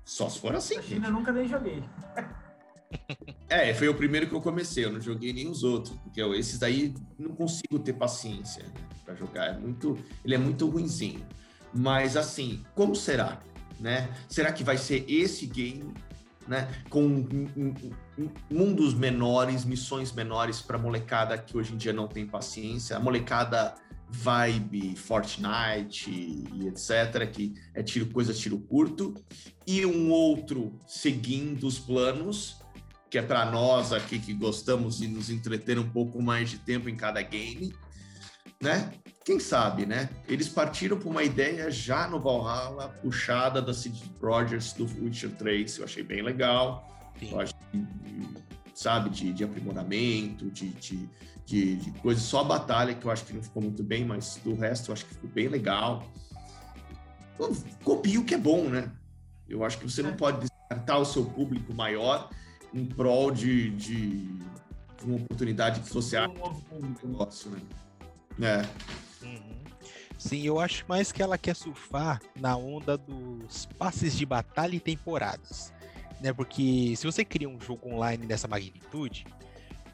Só 0.10 0.28
se 0.28 0.40
for 0.40 0.56
assim. 0.56 0.76
A 0.76 0.82
China 0.82 1.08
eu 1.08 1.12
nunca 1.14 1.32
nem 1.32 1.48
joguei. 1.48 1.84
É, 3.48 3.72
foi 3.72 3.88
o 3.88 3.94
primeiro 3.94 4.28
que 4.28 4.34
eu 4.34 4.42
comecei, 4.42 4.86
eu 4.86 4.92
não 4.92 5.00
joguei 5.02 5.32
nem 5.32 5.48
os 5.48 5.64
outros, 5.64 5.96
porque 6.00 6.20
eu, 6.20 6.34
esses 6.34 6.58
daí 6.58 6.94
não 7.18 7.36
consigo 7.36 7.78
ter 7.80 7.94
paciência 7.94 8.64
né, 8.64 8.74
para 9.06 9.14
jogar, 9.14 9.46
é 9.46 9.58
muito, 9.58 9.98
ele 10.24 10.36
é 10.36 10.38
muito 10.38 10.68
ruinzinho. 10.68 11.24
Mas 11.74 12.16
assim, 12.18 12.64
como 12.74 12.96
será, 12.96 13.42
né? 13.80 14.10
Será 14.28 14.52
que 14.52 14.64
vai 14.64 14.78
ser 14.78 15.04
esse 15.08 15.48
game, 15.48 15.94
né, 16.48 16.68
com 16.90 17.04
um, 17.04 17.74
um, 18.18 18.30
mundos 18.50 18.94
menores, 18.96 19.66
missões 19.66 20.12
menores 20.12 20.62
para 20.62 20.78
molecada 20.78 21.38
que 21.38 21.58
hoje 21.58 21.74
em 21.74 21.78
dia 21.78 21.94
não 21.94 22.08
tem 22.08 22.26
paciência, 22.26 22.98
a 22.98 23.00
molecada 23.00 23.76
vibe 24.12 24.96
Fortnite 24.96 26.10
e 26.10 26.68
etc, 26.68 27.30
que 27.32 27.54
é 27.74 27.84
tiro 27.84 28.08
coisa 28.08 28.34
tiro 28.34 28.60
curto, 28.60 29.14
e 29.66 29.86
um 29.86 30.10
outro 30.10 30.74
seguindo 30.88 31.68
os 31.68 31.78
planos 31.78 32.60
que 33.10 33.18
é 33.18 33.22
para 33.22 33.50
nós 33.50 33.92
aqui 33.92 34.20
que 34.20 34.34
gostamos 34.34 35.00
de 35.00 35.08
nos 35.08 35.30
entreter 35.30 35.80
um 35.80 35.90
pouco 35.90 36.22
mais 36.22 36.50
de 36.50 36.60
tempo 36.60 36.88
em 36.88 36.96
cada 36.96 37.22
game, 37.22 37.74
né? 38.62 38.94
Quem 39.26 39.40
sabe, 39.40 39.86
né? 39.86 40.10
Eles 40.28 40.48
partiram 40.48 40.98
para 40.98 41.10
uma 41.10 41.24
ideia 41.24 41.72
já 41.72 42.08
no 42.08 42.20
Valhalla, 42.20 42.90
puxada 43.02 43.62
da 43.62 43.74
CD 43.74 43.98
Projekt 44.20 44.78
do 44.78 44.86
Witcher 45.04 45.32
3, 45.32 45.78
eu 45.78 45.86
achei 45.86 46.04
bem 46.04 46.22
legal. 46.22 46.88
Sim. 47.20 47.32
Eu 47.32 47.40
acho 47.40 47.54
que, 47.72 47.86
sabe, 48.80 49.10
de, 49.10 49.34
de 49.34 49.44
aprimoramento, 49.44 50.50
de, 50.50 50.70
de, 50.70 51.10
de, 51.46 51.76
de 51.76 51.92
coisas. 52.00 52.24
Só 52.24 52.42
a 52.42 52.44
batalha, 52.46 52.94
que 52.94 53.06
eu 53.06 53.12
acho 53.12 53.26
que 53.26 53.34
não 53.34 53.44
ficou 53.44 53.62
muito 53.62 53.84
bem, 53.84 54.06
mas 54.06 54.40
do 54.44 54.56
resto 54.56 54.90
eu 54.90 54.94
acho 54.94 55.06
que 55.06 55.14
ficou 55.14 55.30
bem 55.30 55.50
legal. 55.50 56.08
Copia 57.84 58.20
o 58.20 58.24
que 58.24 58.36
é 58.36 58.38
bom, 58.38 58.70
né? 58.70 58.90
Eu 59.48 59.66
acho 59.66 59.78
que 59.78 59.90
você 59.90 60.02
não 60.02 60.12
é. 60.12 60.16
pode 60.16 60.48
descartar 60.48 60.98
o 60.98 61.06
seu 61.06 61.26
público 61.26 61.74
maior 61.74 62.30
em 62.74 62.86
prol 62.86 63.32
de, 63.32 63.72
de 63.72 64.30
uma 65.04 65.18
oportunidade 65.18 65.82
que 65.82 65.94
você 65.94 66.16
acha 66.16 66.32
um 66.72 67.10
negócio, 67.10 67.52
né? 67.52 67.62
É. 68.42 69.26
Uhum. 69.26 69.60
Sim, 70.18 70.42
eu 70.46 70.60
acho 70.60 70.86
mais 70.88 71.12
que 71.12 71.22
ela 71.22 71.38
quer 71.38 71.56
surfar 71.56 72.22
na 72.36 72.56
onda 72.56 72.98
dos 72.98 73.66
passes 73.78 74.16
de 74.16 74.26
batalha 74.26 74.76
e 74.76 74.80
temporadas. 74.80 75.74
Né? 76.22 76.34
Porque 76.34 76.94
se 76.96 77.06
você 77.06 77.24
cria 77.24 77.50
um 77.50 77.60
jogo 77.60 77.90
online 77.94 78.26
dessa 78.26 78.48
magnitude, 78.48 79.26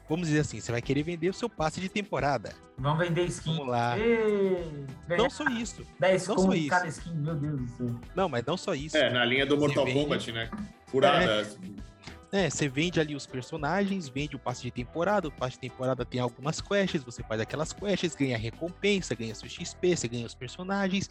vamos 0.08 0.28
dizer 0.28 0.40
assim, 0.40 0.60
você 0.60 0.72
vai 0.72 0.82
querer 0.82 1.02
vender 1.02 1.28
o 1.28 1.34
seu 1.34 1.48
passe 1.48 1.80
de 1.80 1.88
temporada. 1.88 2.54
Vamos 2.78 3.06
vender 3.06 3.24
skin. 3.26 3.52
Vamos 3.52 3.68
lá. 3.68 3.98
Ei, 3.98 4.86
não 5.08 5.30
só 5.30 5.44
isso. 5.48 5.82
10 5.98 6.28
não 6.28 6.38
só 6.38 6.52
isso. 6.52 6.68
cada 6.68 6.88
skin, 6.88 7.14
meu 7.14 7.34
Deus 7.34 7.60
do 7.60 7.68
céu. 7.68 8.00
Não, 8.14 8.28
mas 8.28 8.44
não 8.44 8.56
só 8.56 8.74
isso. 8.74 8.96
É, 8.96 9.10
na 9.10 9.24
linha 9.24 9.46
do 9.46 9.56
Mortal 9.56 9.86
Kombat, 9.86 10.32
né? 10.32 10.50
Furada. 10.86 11.42
É. 11.42 11.86
É, 12.32 12.50
você 12.50 12.68
vende 12.68 13.00
ali 13.00 13.14
os 13.14 13.26
personagens, 13.26 14.08
vende 14.08 14.34
o 14.34 14.38
passe 14.38 14.62
de 14.62 14.70
temporada, 14.70 15.28
o 15.28 15.30
passe 15.30 15.52
de 15.52 15.60
temporada 15.60 16.04
tem 16.04 16.20
algumas 16.20 16.60
quests, 16.60 17.02
você 17.04 17.22
faz 17.22 17.40
aquelas 17.40 17.72
quests, 17.72 18.16
ganha 18.16 18.36
recompensa, 18.36 19.14
ganha 19.14 19.34
seu 19.34 19.48
XP, 19.48 19.96
você 19.96 20.08
ganha 20.08 20.26
os 20.26 20.34
personagens. 20.34 21.08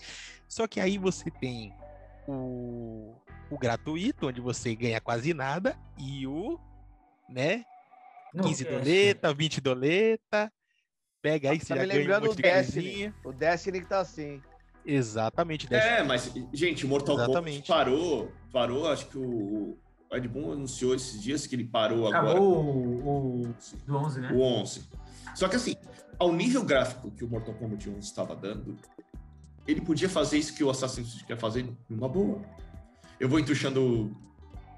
Só 0.47 0.67
que 0.67 0.79
aí 0.79 0.97
você 0.97 1.31
tem 1.31 1.73
o, 2.27 3.15
o 3.49 3.57
gratuito, 3.57 4.27
onde 4.27 4.41
você 4.41 4.75
ganha 4.75 4.99
quase 4.99 5.33
nada, 5.33 5.77
e 5.97 6.25
o, 6.27 6.59
né, 7.29 7.63
15 8.41 8.65
doleta, 8.65 9.33
20 9.33 9.61
doleta, 9.61 10.51
pega 11.21 11.51
aí, 11.51 11.59
você 11.59 11.67
tá 11.67 11.75
já 11.75 11.85
ganha 11.85 11.99
lembrando 11.99 12.27
um 12.27 12.31
o 12.31 12.35
Destiny, 12.35 13.13
o 13.23 13.31
Destiny 13.31 13.81
que 13.81 13.87
tá 13.87 13.99
assim. 13.99 14.41
Exatamente. 14.85 15.67
Destiny. 15.67 15.95
É, 15.95 16.03
mas, 16.03 16.31
gente, 16.53 16.85
o 16.85 16.89
Mortal 16.89 17.25
Kombat 17.25 17.63
parou, 17.67 18.31
parou, 18.51 18.87
acho 18.87 19.07
que 19.07 19.17
o, 19.17 19.77
o 20.09 20.15
Ed 20.15 20.27
Boon 20.27 20.53
anunciou 20.53 20.93
esses 20.93 21.21
dias 21.21 21.47
que 21.47 21.55
ele 21.55 21.65
parou 21.65 22.07
Acabou 22.07 22.29
agora. 22.29 22.41
O, 22.41 23.41
o 23.41 23.55
do 23.85 23.97
11, 23.97 24.21
né? 24.21 24.31
O 24.31 24.41
11. 24.41 24.87
Só 25.33 25.47
que 25.47 25.55
assim, 25.55 25.75
ao 26.19 26.31
nível 26.31 26.63
gráfico 26.63 27.09
que 27.11 27.23
o 27.23 27.27
Mortal 27.27 27.55
Kombat 27.55 27.89
11 27.89 27.99
estava 27.99 28.35
dando, 28.35 28.77
ele 29.67 29.81
podia 29.81 30.07
fazer 30.07 30.37
isso 30.37 30.55
que 30.55 30.63
o 30.63 30.69
Assassin's 30.69 31.13
Creed 31.13 31.25
quer 31.25 31.37
fazer 31.37 31.67
numa 31.89 32.07
boa. 32.07 32.41
Eu 33.25 33.29
vou 33.29 33.39
entuchando 33.39 34.15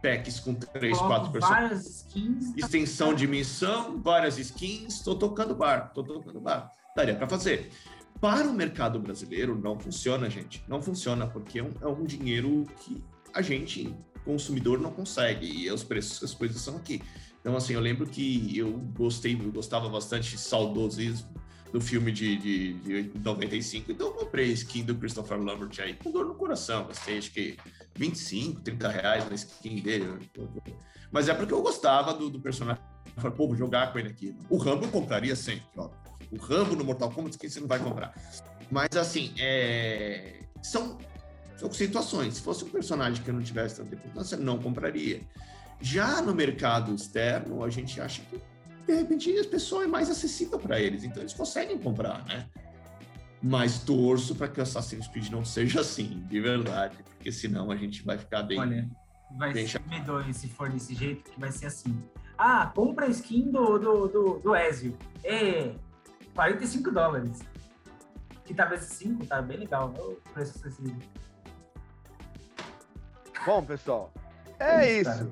packs 0.01 0.39
com 0.39 0.53
3, 0.53 0.97
4 0.97 1.31
personagens. 1.33 1.69
Várias 1.69 1.86
skins. 1.86 2.51
Tá 2.51 2.60
Extensão 2.60 3.13
de 3.13 3.27
missão, 3.27 4.01
várias 4.01 4.38
skins. 4.38 5.01
Tô 5.01 5.15
tocando 5.15 5.53
bar, 5.53 5.91
tô 5.93 6.01
tocando 6.01 6.39
bar. 6.39 6.71
Daria 6.95 7.13
para 7.13 7.27
fazer. 7.27 7.69
Para 8.21 8.47
o 8.47 8.53
mercado 8.53 9.01
brasileiro, 9.01 9.60
não 9.62 9.77
funciona, 9.77 10.29
gente. 10.29 10.63
Não 10.65 10.81
funciona, 10.81 11.27
porque 11.27 11.60
é 11.60 11.63
um, 11.63 11.73
é 11.81 11.88
um 11.88 12.05
dinheiro 12.05 12.65
que 12.79 13.03
a 13.33 13.41
gente 13.41 13.93
consumidor 14.23 14.79
não 14.79 14.91
consegue, 14.91 15.45
e 15.45 15.69
os 15.69 15.83
preços, 15.83 16.23
as 16.23 16.33
coisas 16.33 16.62
são 16.62 16.77
aqui. 16.77 17.03
Então, 17.41 17.53
assim, 17.53 17.73
eu 17.73 17.81
lembro 17.81 18.07
que 18.07 18.57
eu 18.57 18.71
gostei, 18.97 19.33
eu 19.33 19.51
gostava 19.51 19.89
bastante 19.89 20.38
saudosismo 20.38 21.27
do 21.71 21.82
filme 21.82 22.12
de, 22.12 22.38
de, 22.38 22.73
de 22.73 23.19
95, 23.19 23.91
então 23.91 24.08
eu 24.08 24.13
comprei 24.13 24.51
skin 24.51 24.84
do 24.84 24.95
Christopher 24.95 25.38
Lambert 25.38 25.71
aí 25.80 25.93
com 25.95 26.12
dor 26.12 26.25
no 26.25 26.36
coração, 26.36 26.88
gastei 26.88 27.17
acho 27.17 27.32
que 27.32 27.58
25, 27.95 28.62
30 28.62 28.88
reais 28.88 29.30
na 29.30 29.36
skin 29.36 29.82
dele. 29.82 30.19
Mas 31.12 31.27
é 31.30 31.34
porque 31.34 31.53
eu 31.53 31.62
gostava 31.62 32.13
do, 32.13 32.30
do 32.30 32.39
personagem. 32.39 32.82
Eu 33.15 33.21
falei, 33.21 33.36
pô, 33.36 33.47
vou 33.47 33.56
jogar 33.56 33.91
com 33.91 33.99
ele 33.99 34.10
aqui. 34.10 34.36
O 34.49 34.58
Rambo 34.58 34.86
eu 34.86 34.91
compraria 34.91 35.36
sempre, 35.36 35.65
ó. 35.77 35.89
O 36.32 36.38
Rambo 36.38 36.75
no 36.75 36.84
Mortal 36.84 37.10
Kombat, 37.12 37.38
quem 37.38 37.49
você 37.49 37.60
não 37.60 37.67
vai 37.67 37.80
comprar? 37.80 38.13
Mas 38.69 38.95
assim, 38.97 39.34
é... 39.39 40.41
são 40.62 40.97
são 41.58 41.71
situações. 41.71 42.36
Se 42.36 42.41
fosse 42.41 42.63
um 42.63 42.69
personagem 42.69 43.21
que 43.23 43.30
eu 43.30 43.34
não 43.34 43.41
tivesse 43.41 43.77
tanta 43.77 43.95
importância, 43.95 44.38
não 44.38 44.60
compraria. 44.60 45.21
Já 45.82 46.21
no 46.21 46.34
mercado 46.34 46.93
externo, 46.93 47.63
a 47.63 47.69
gente 47.69 47.99
acha 47.99 48.21
que, 48.21 48.39
de 48.88 48.95
repente, 48.95 49.38
a 49.38 49.43
pessoa 49.43 49.84
é 49.84 49.88
mais 49.88 50.10
acessível 50.10 50.58
para 50.58 50.80
eles, 50.80 51.04
então 51.04 51.21
eles 51.21 51.34
conseguem 51.34 51.78
comprar, 51.78 52.23
né? 52.26 52.47
Mas 53.43 53.80
torço 53.80 54.34
para 54.34 54.47
que 54.47 54.60
o 54.60 54.63
Assassin's 54.63 55.08
Creed 55.08 55.30
não 55.30 55.43
seja 55.43 55.82
assim, 55.82 56.26
de 56.28 56.39
verdade, 56.39 56.97
porque 57.04 57.32
senão 57.32 57.69
a 57.69 57.76
gente 57.76 58.04
vai 58.04 58.17
ficar 58.17 58.43
bem. 58.43 58.58
Olha, 58.58 58.89
vai 59.38 59.52
bem 59.52 59.67
ser 59.67 59.82
medonho 59.88 60.34
se 60.34 60.47
for 60.47 60.69
desse 60.69 60.95
jeito, 60.95 61.30
que 61.30 61.39
vai 61.39 61.52
ser 61.52 61.65
assim. 61.65 62.02
Ah, 62.38 62.71
compra 62.73 63.08
a 63.08 63.10
skin 63.10 63.52
do, 63.52 63.78
do, 63.78 64.08
do, 64.08 64.39
do 64.39 64.56
Ezio. 64.56 64.97
É 65.23 65.73
45 66.34 66.89
dólares. 66.91 67.39
Que 68.45 68.54
tá 68.54 68.65
vezes 68.65 68.93
5, 68.93 69.26
tá 69.26 69.41
bem 69.41 69.58
legal. 69.58 69.93
É 69.97 70.02
o 70.02 70.15
preço 70.34 70.58
acessível. 70.58 70.95
Bom, 73.45 73.63
pessoal, 73.63 74.13
é 74.60 75.02
isso. 75.02 75.26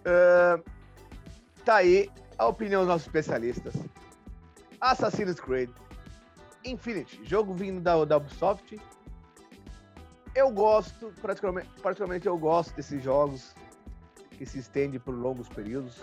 Uh, 0.00 0.62
tá 1.64 1.76
aí 1.76 2.10
a 2.38 2.46
opinião 2.46 2.82
dos 2.82 2.88
nossos 2.88 3.06
especialistas. 3.06 3.74
Assassin's 4.80 5.40
Creed 5.40 5.70
Infinity, 6.64 7.20
jogo 7.24 7.52
vindo 7.52 7.80
da, 7.80 8.04
da 8.04 8.16
Ubisoft. 8.16 8.80
Eu 10.34 10.50
gosto, 10.50 11.12
praticamente, 11.20 11.68
particularmente 11.82 12.26
eu 12.26 12.38
gosto 12.38 12.74
desses 12.74 13.02
jogos 13.02 13.54
que 14.30 14.46
se 14.46 14.58
estendem 14.58 15.00
por 15.00 15.14
longos 15.14 15.48
períodos. 15.48 16.00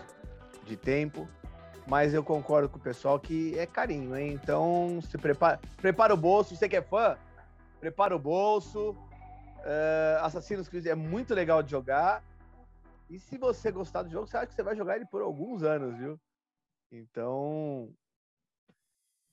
de 0.66 0.76
tempo, 0.76 1.28
mas 1.88 2.14
eu 2.14 2.24
concordo 2.24 2.68
com 2.68 2.78
o 2.78 2.82
pessoal 2.82 3.20
que 3.20 3.58
é 3.58 3.66
carinho, 3.66 4.18
hein? 4.18 4.34
Então, 4.34 5.00
se 5.02 5.18
prepara, 5.18 5.60
prepara 5.78 6.14
o 6.14 6.18
bolso, 6.18 6.56
você 6.56 6.68
que 6.68 6.76
é 6.76 6.82
fã, 6.82 7.18
prepara 7.80 8.16
o 8.16 8.20
bolso. 8.20 8.92
Uh, 9.60 10.24
Assassin's 10.24 10.68
Creed 10.68 10.88
é 10.88 10.96
muito 10.96 11.34
legal 11.34 11.62
de 11.62 11.70
jogar. 11.70 12.24
E 13.10 13.20
se 13.20 13.38
você 13.38 13.72
gostar 13.72 14.02
do 14.02 14.10
jogo, 14.10 14.28
você 14.28 14.38
acha 14.38 14.48
que 14.48 14.56
você 14.56 14.64
vai 14.64 14.76
jogar 14.76 14.96
ele 14.96 15.06
por 15.06 15.22
alguns 15.22 15.62
anos, 15.62 15.96
viu? 15.98 16.20
Então, 16.92 17.94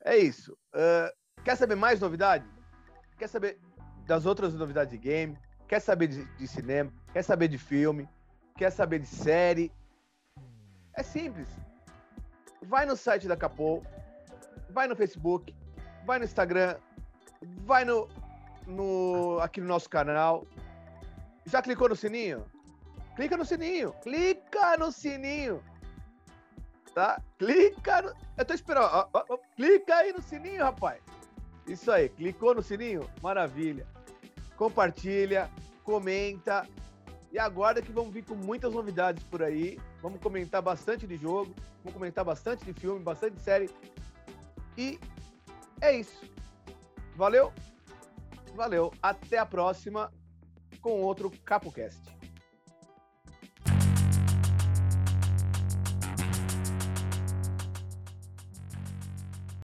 é 0.04 0.16
isso. 0.16 0.52
Uh, 0.74 1.42
quer 1.44 1.56
saber 1.56 1.74
mais 1.74 2.00
novidades? 2.00 2.48
Quer 3.18 3.28
saber 3.28 3.58
das 4.06 4.26
outras 4.26 4.54
novidades 4.54 4.90
de 4.90 4.98
game? 4.98 5.38
Quer 5.68 5.80
saber 5.80 6.08
de, 6.08 6.24
de 6.36 6.48
cinema? 6.48 6.92
Quer 7.12 7.22
saber 7.22 7.48
de 7.48 7.58
filme? 7.58 8.08
Quer 8.56 8.70
saber 8.70 8.98
de 8.98 9.06
série? 9.06 9.72
É 10.94 11.02
simples. 11.02 11.48
Vai 12.62 12.84
no 12.86 12.96
site 12.96 13.26
da 13.26 13.36
Capô, 13.36 13.82
vai 14.70 14.86
no 14.86 14.96
Facebook, 14.96 15.54
vai 16.04 16.18
no 16.18 16.24
Instagram, 16.24 16.76
vai 17.64 17.84
no, 17.84 18.08
no 18.66 19.38
aqui 19.40 19.60
no 19.60 19.66
nosso 19.66 19.88
canal. 19.88 20.46
Já 21.46 21.62
clicou 21.62 21.88
no 21.88 21.96
sininho? 21.96 22.44
Clica 23.16 23.36
no 23.36 23.44
sininho. 23.44 23.92
Clica 24.02 24.76
no 24.76 24.90
sininho. 24.92 25.62
Tá? 26.94 27.20
Clica 27.38 28.02
no... 28.02 28.12
Eu 28.36 28.44
tô 28.44 28.52
esperando. 28.52 28.84
Ó, 28.84 29.08
ó, 29.12 29.24
ó. 29.28 29.38
Clica 29.56 29.94
aí 29.96 30.12
no 30.12 30.22
sininho, 30.22 30.62
rapaz. 30.62 31.00
Isso 31.66 31.90
aí. 31.90 32.08
Clicou 32.08 32.54
no 32.54 32.62
sininho? 32.62 33.08
Maravilha. 33.22 33.86
Compartilha, 34.56 35.50
comenta. 35.84 36.68
E 37.32 37.38
aguarda 37.38 37.80
que 37.80 37.90
vamos 37.90 38.12
vir 38.12 38.24
com 38.24 38.34
muitas 38.34 38.72
novidades 38.74 39.24
por 39.24 39.42
aí. 39.42 39.80
Vamos 40.02 40.20
comentar 40.20 40.60
bastante 40.60 41.06
de 41.06 41.16
jogo, 41.16 41.54
vamos 41.82 41.94
comentar 41.94 42.24
bastante 42.24 42.64
de 42.64 42.74
filme, 42.74 43.00
bastante 43.00 43.36
de 43.36 43.40
série. 43.40 43.70
E 44.76 45.00
é 45.80 45.96
isso. 45.96 46.30
Valeu? 47.16 47.52
Valeu. 48.54 48.92
Até 49.02 49.38
a 49.38 49.46
próxima 49.46 50.12
com 50.82 51.00
outro 51.00 51.30
CapoCast. 51.44 52.00